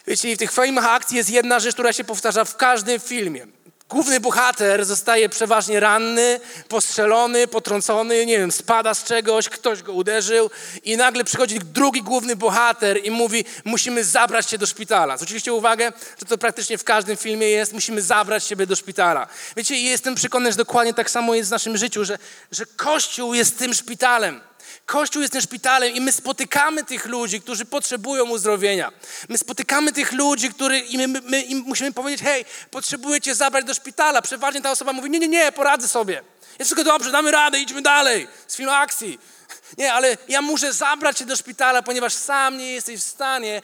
[0.07, 3.47] Wiecie, i w tych filmach akcji jest jedna rzecz, która się powtarza w każdym filmie.
[3.93, 10.49] Główny bohater zostaje przeważnie ranny, postrzelony, potrącony, nie wiem, spada z czegoś, ktoś go uderzył
[10.83, 15.17] i nagle przychodzi drugi główny bohater i mówi, musimy zabrać cię do szpitala.
[15.17, 19.27] Zwróciliście uwagę, że to praktycznie w każdym filmie jest, musimy zabrać ciebie do szpitala.
[19.57, 22.17] Wiecie, jestem przekonany, że dokładnie tak samo jest w naszym życiu, że,
[22.51, 24.41] że Kościół jest tym szpitalem.
[24.85, 28.91] Kościół jest tym szpitalem i my spotykamy tych ludzi, którzy potrzebują uzdrowienia.
[29.29, 33.35] My spotykamy tych ludzi, którzy, i my, my, my im musimy powiedzieć, hej, potrzebuję cię
[33.35, 34.21] zabrać do szpitala.
[34.21, 36.23] Przeważnie ta osoba mówi, nie, nie, nie, poradzę sobie.
[36.59, 38.27] Jest wszystko dobrze, damy radę, idźmy dalej.
[38.47, 39.19] Z filmu akcji.
[39.77, 43.61] Nie, ale ja muszę zabrać cię do szpitala, ponieważ sam nie jesteś w stanie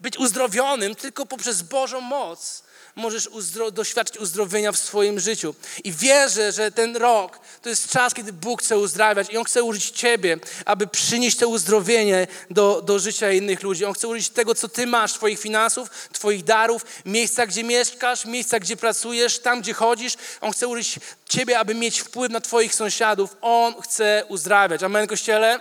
[0.00, 2.63] być uzdrowionym tylko poprzez Bożą moc
[2.96, 5.54] możesz uzdro doświadczyć uzdrowienia w swoim życiu.
[5.84, 9.62] I wierzę, że ten rok to jest czas, kiedy Bóg chce uzdrawiać i On chce
[9.62, 13.84] użyć Ciebie, aby przynieść to uzdrowienie do, do życia innych ludzi.
[13.84, 18.60] On chce użyć tego, co Ty masz, Twoich finansów, Twoich darów, miejsca, gdzie mieszkasz, miejsca,
[18.60, 20.14] gdzie pracujesz, tam, gdzie chodzisz.
[20.40, 23.36] On chce użyć Ciebie, aby mieć wpływ na Twoich sąsiadów.
[23.40, 24.82] On chce uzdrawiać.
[24.82, 25.60] Amen, Kościele?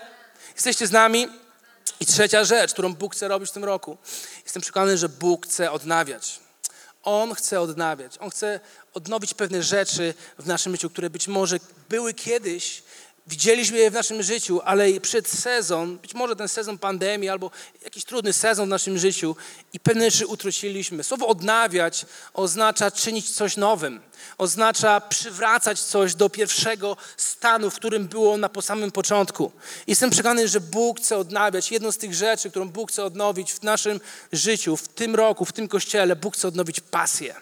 [0.56, 1.28] Jesteście z nami?
[2.00, 3.98] I trzecia rzecz, którą Bóg chce robić w tym roku.
[4.44, 6.43] Jestem przekonany, że Bóg chce odnawiać.
[7.04, 8.18] On chce odnawiać.
[8.20, 8.60] On chce
[8.94, 11.58] odnowić pewne rzeczy w naszym życiu, które być może
[11.90, 12.84] były kiedyś,
[13.28, 17.52] widzieliśmy je w naszym życiu, ale przed sezon, być może ten sezon pandemii albo
[17.84, 19.36] jakiś trudny sezon w naszym życiu
[19.74, 21.04] i pewne rzeczy utraciliśmy.
[21.04, 24.02] Słowo odnawiać oznacza czynić coś nowym
[24.38, 29.52] oznacza przywracać coś do pierwszego stanu, w którym było na po samym początku.
[29.88, 31.72] Jestem przekonany, że Bóg chce odnawiać.
[31.72, 34.00] Jedną z tych rzeczy, którą Bóg chce odnowić w naszym
[34.32, 37.36] życiu, w tym roku, w tym kościele, Bóg chce odnowić pasję.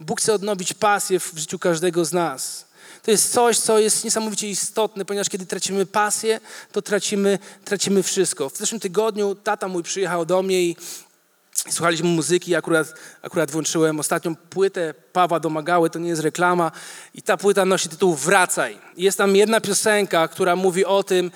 [0.00, 2.66] Bóg chce odnowić pasję w życiu każdego z nas.
[3.04, 6.40] To jest coś, co jest niesamowicie istotne, ponieważ kiedy tracimy pasję,
[6.72, 8.50] to tracimy, tracimy wszystko.
[8.50, 10.76] W zeszłym tygodniu tata mój przyjechał do mnie i
[11.70, 16.72] Słuchaliśmy muzyki, akurat, akurat włączyłem ostatnią płytę Pawła Domagały, to nie jest reklama
[17.14, 18.78] i ta płyta nosi tytuł Wracaj.
[18.96, 21.30] Jest tam jedna piosenka, która mówi o tym,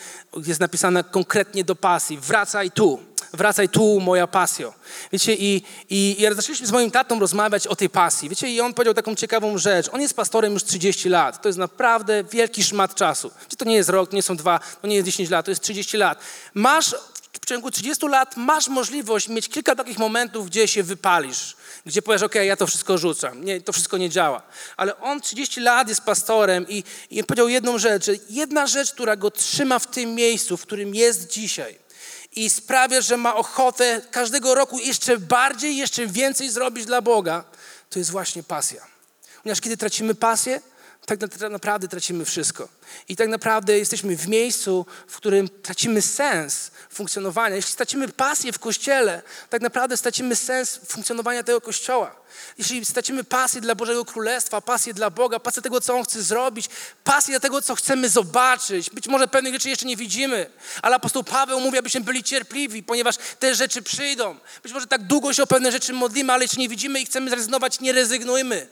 [0.47, 2.19] jest napisana konkretnie do pasji.
[2.19, 2.99] Wracaj tu,
[3.33, 4.75] wracaj tu, moja pasjo.
[5.13, 8.29] Wiecie, i, i, i zaczęliśmy z moim tatą rozmawiać o tej pasji.
[8.29, 9.89] Wiecie, i on powiedział taką ciekawą rzecz.
[9.93, 11.43] On jest pastorem już 30 lat.
[11.43, 13.31] To jest naprawdę wielki szmat czasu.
[13.59, 15.63] To nie jest rok, to nie są dwa, to nie jest 10 lat, to jest
[15.63, 16.19] 30 lat.
[16.55, 16.95] Masz
[17.43, 22.23] w ciągu 30 lat masz możliwość mieć kilka takich momentów, gdzie się wypalisz, gdzie powiesz,
[22.23, 24.43] ok, ja to wszystko rzucam, nie, to wszystko nie działa.
[24.77, 29.31] Ale on 30 lat jest pastorem i, i powiedział jedną rzecz, jedna rzecz, która go
[29.31, 31.88] trzyma w tym miejscu, w którym jest dzisiaj
[32.45, 37.45] i sprawia, że ma ochotę każdego roku jeszcze bardziej, jeszcze więcej zrobić dla Boga,
[37.91, 38.87] to jest właśnie pasja.
[39.43, 40.61] Ponieważ kiedy tracimy pasję,
[41.07, 41.19] tak
[41.51, 42.69] naprawdę tracimy wszystko.
[43.09, 47.57] I tak naprawdę jesteśmy w miejscu, w którym tracimy sens funkcjonowania.
[47.57, 52.17] Jeśli stracimy pasję w kościele, tak naprawdę stracimy sens funkcjonowania tego kościoła.
[52.59, 56.69] Jeśli stracimy pasję dla Bożego Królestwa, pasję dla Boga, pasję tego, co On chce zrobić,
[57.05, 60.51] pasję dla tego, co chcemy zobaczyć, być może pewnych rzeczy jeszcze nie widzimy,
[60.83, 64.37] ale apostoł Paweł mówi, abyśmy byli cierpliwi, ponieważ te rzeczy przyjdą.
[64.63, 67.31] Być może tak długo się o pewne rzeczy modlimy, ale jeśli nie widzimy i chcemy
[67.31, 68.69] zrezygnować, nie rezygnujmy.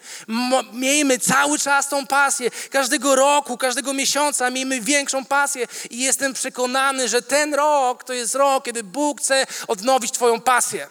[0.72, 2.50] Miejmy cały czas tą pasję.
[2.70, 4.05] Każdego roku, każdego miesiąca
[4.52, 9.46] miejmy większą pasję i jestem przekonany, że ten rok to jest rok, kiedy Bóg chce
[9.68, 10.88] odnowić Twoją pasję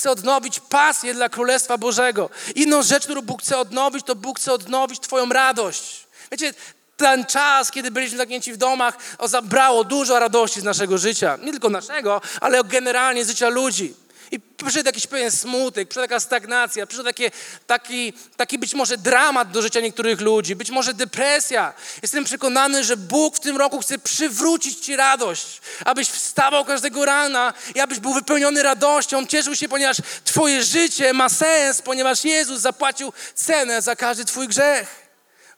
[0.00, 2.30] chce odnowić pasję dla Królestwa Bożego.
[2.54, 6.06] Inną rzecz, którą Bóg chce odnowić, to Bóg chce odnowić Twoją radość.
[6.32, 6.54] Wiecie,
[6.96, 11.38] ten czas, kiedy byliśmy zamknięci w domach, zabrało dużo radości z naszego życia.
[11.42, 13.94] Nie tylko naszego, ale generalnie z życia ludzi.
[14.30, 17.30] I przyszedł jakiś pewien smutek, przyszedł taka stagnacja, przyszedł takie,
[17.66, 21.74] taki, taki być może dramat do życia niektórych ludzi, być może depresja.
[22.02, 27.52] Jestem przekonany, że Bóg w tym roku chce przywrócić Ci radość, abyś wstawał każdego rana
[27.74, 33.12] i abyś był wypełniony radością, cieszył się, ponieważ Twoje życie ma sens, ponieważ Jezus zapłacił
[33.34, 35.10] cenę za każdy Twój grzech.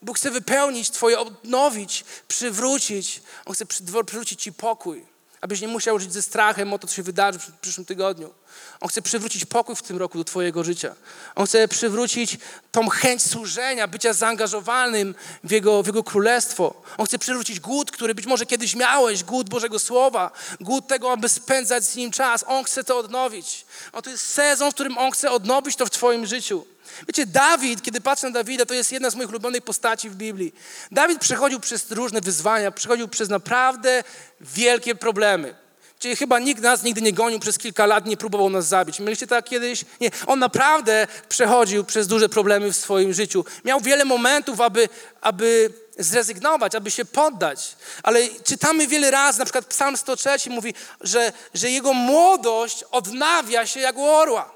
[0.03, 3.21] Bóg chce wypełnić Twoje, odnowić, przywrócić.
[3.45, 5.12] On chce przywrócić Ci pokój.
[5.43, 8.35] Abyś nie musiał żyć ze strachem o to, co się wydarzy w przyszłym tygodniu.
[8.83, 10.95] On chce przywrócić pokój w tym roku do Twojego życia.
[11.35, 12.39] On chce przywrócić
[12.73, 15.15] tą chęć służenia, bycia zaangażowanym
[15.45, 16.83] w Jego, w Jego królestwo.
[16.99, 20.31] On chce przywrócić głód, który być może kiedyś miałeś, głód Bożego Słowa,
[20.61, 22.45] głód tego, aby spędzać z Nim czas.
[22.47, 23.65] On chce to odnowić.
[23.93, 26.67] O, to jest sezon, w którym On chce odnowić to w Twoim życiu.
[27.09, 30.55] Wiecie, Dawid, kiedy patrzę na Dawida, to jest jedna z moich ulubionych postaci w Biblii.
[30.91, 34.05] Dawid przechodził przez różne wyzwania, przechodził przez naprawdę
[34.41, 35.62] wielkie problemy.
[36.03, 39.01] Czyli chyba nikt nas nigdy nie gonił przez kilka lat, nie próbował nas zabić.
[39.01, 39.85] Mieliście tak kiedyś?
[40.01, 40.11] Nie.
[40.27, 43.45] On naprawdę przechodził przez duże problemy w swoim życiu.
[43.65, 44.89] Miał wiele momentów, aby,
[45.21, 47.77] aby zrezygnować, aby się poddać.
[48.03, 53.81] Ale czytamy wiele razy, na przykład Psalm 103 mówi, że, że jego młodość odnawia się
[53.81, 54.55] jak u orła.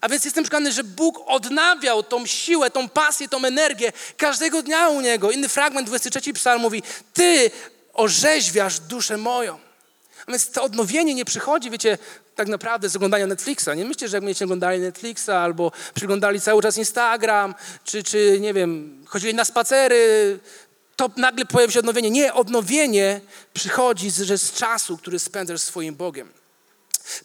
[0.00, 4.88] A więc jestem przekonany, że Bóg odnawiał tą siłę, tą pasję, tą energię każdego dnia
[4.88, 5.30] u Niego.
[5.30, 6.82] Inny fragment, 23 psalm mówi,
[7.12, 7.50] Ty
[7.92, 9.67] orzeźwiasz duszę moją.
[10.28, 11.98] A więc to odnowienie nie przychodzi, wiecie,
[12.34, 13.68] tak naprawdę z oglądania Netflixa.
[13.76, 17.54] Nie myślcie, że jak będziecie oglądali Netflixa albo przyglądali cały czas Instagram,
[17.84, 20.38] czy, czy nie wiem, chodzili na spacery,
[20.96, 22.10] to nagle pojawi się odnowienie.
[22.10, 23.20] Nie, odnowienie
[23.54, 26.32] przychodzi z, z czasu, który spędzasz swoim Bogiem.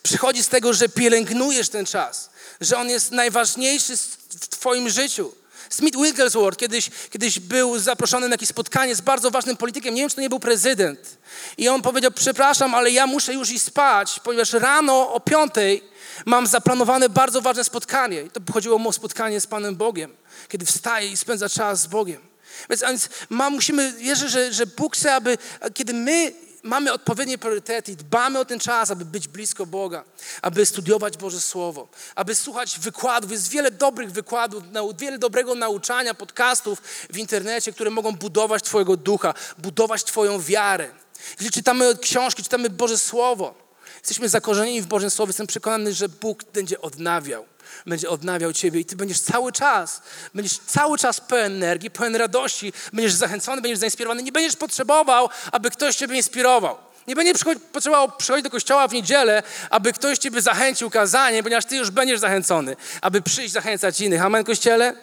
[0.03, 2.29] Przychodzi z tego, że pielęgnujesz ten czas,
[2.61, 3.97] że on jest najważniejszy
[4.29, 5.33] w Twoim życiu.
[5.69, 9.95] Smith Wigglesworth kiedyś, kiedyś był zaproszony na jakieś spotkanie z bardzo ważnym politykiem.
[9.95, 11.17] Nie wiem, czy to nie był prezydent.
[11.57, 15.83] I on powiedział: Przepraszam, ale ja muszę już iść spać, ponieważ rano o piątej
[16.25, 18.21] mam zaplanowane bardzo ważne spotkanie.
[18.21, 20.15] I to chodziło o spotkanie z Panem Bogiem,
[20.49, 22.21] kiedy wstaje i spędza czas z Bogiem.
[22.69, 25.37] Więc, więc ma, musimy wierzyć, że, że Bóg chce, aby
[25.73, 30.03] kiedy my mamy odpowiednie priorytety i dbamy o ten czas, aby być blisko Boga,
[30.41, 33.31] aby studiować Boże Słowo, aby słuchać wykładów.
[33.31, 34.63] Jest wiele dobrych wykładów,
[34.97, 40.89] wiele dobrego nauczania, podcastów w internecie, które mogą budować Twojego ducha, budować Twoją wiarę.
[41.37, 43.53] Gdy czytamy książki, czytamy Boże Słowo,
[43.93, 47.45] jesteśmy zakorzenieni w Bożym Słowie, jestem przekonany, że Bóg będzie odnawiał
[47.85, 50.01] będzie odnawiał Ciebie i Ty będziesz cały czas,
[50.33, 54.23] będziesz cały czas pełen energii, pełen radości, będziesz zachęcony, będziesz zainspirowany.
[54.23, 56.77] Nie będziesz potrzebował, aby ktoś Ciebie inspirował.
[57.07, 61.75] Nie będziesz potrzebował przychodzić do kościoła w niedzielę, aby ktoś Ciebie zachęcił kazanie, ponieważ Ty
[61.75, 64.21] już będziesz zachęcony, aby przyjść zachęcać innych.
[64.21, 64.95] Amen, Kościele?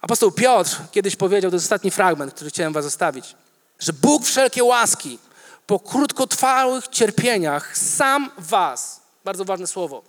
[0.00, 3.36] Apostoł Piotr kiedyś powiedział, to jest ostatni fragment, który chciałem Was zostawić,
[3.78, 5.18] że Bóg wszelkie łaski
[5.66, 10.02] po krótkotrwałych cierpieniach sam Was, bardzo ważne słowo,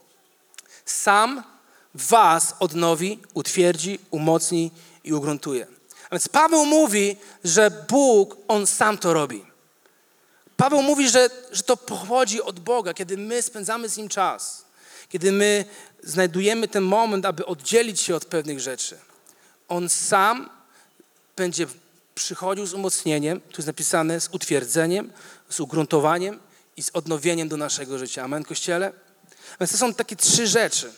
[0.85, 1.43] sam
[1.93, 4.71] was odnowi, utwierdzi, umocni
[5.03, 5.67] i ugruntuje.
[6.09, 9.45] A więc Paweł mówi, że Bóg, On sam to robi.
[10.57, 14.65] Paweł mówi, że, że to pochodzi od Boga, kiedy my spędzamy z Nim czas,
[15.09, 15.65] kiedy my
[16.03, 18.97] znajdujemy ten moment, aby oddzielić się od pewnych rzeczy.
[19.67, 20.49] On sam
[21.35, 21.67] będzie
[22.15, 25.11] przychodził z umocnieniem, tu jest napisane z utwierdzeniem,
[25.49, 26.39] z ugruntowaniem
[26.77, 28.23] i z odnowieniem do naszego życia.
[28.23, 28.93] Amen, Kościele?
[29.59, 30.91] Więc to są takie trzy rzeczy.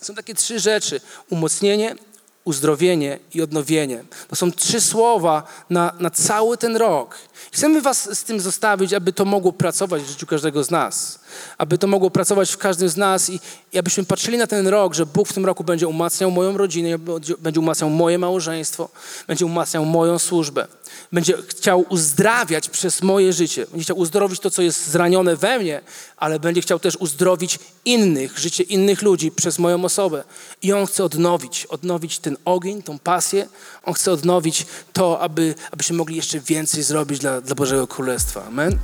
[0.00, 1.00] Są takie trzy rzeczy:
[1.30, 1.96] umocnienie,
[2.44, 4.04] uzdrowienie i odnowienie.
[4.28, 7.18] To są trzy słowa na, na cały ten rok.
[7.52, 11.18] Chcemy Was z tym zostawić, aby to mogło pracować w życiu każdego z nas.
[11.58, 13.40] Aby to mogło pracować w każdym z nas i,
[13.72, 16.98] i abyśmy patrzyli na ten rok, że Bóg w tym roku będzie umacniał moją rodzinę,
[17.38, 18.88] będzie umacniał moje małżeństwo,
[19.26, 20.66] będzie umacniał moją służbę
[21.12, 23.66] będzie chciał uzdrawiać przez moje życie.
[23.66, 25.80] Będzie chciał uzdrowić to, co jest zranione we mnie,
[26.16, 30.24] ale będzie chciał też uzdrowić innych, życie innych ludzi przez moją osobę.
[30.62, 33.48] I On chce odnowić, odnowić ten ogień, tą pasję.
[33.82, 38.44] On chce odnowić to, aby, abyśmy mogli jeszcze więcej zrobić dla, dla Bożego Królestwa.
[38.44, 38.78] Amen.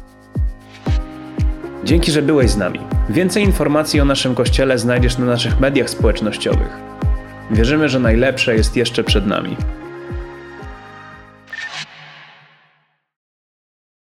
[1.85, 2.81] Dzięki, że byłeś z nami.
[3.09, 6.79] Więcej informacji o naszym Kościele znajdziesz na naszych mediach społecznościowych.
[7.51, 9.57] Wierzymy, że najlepsze jest jeszcze przed nami.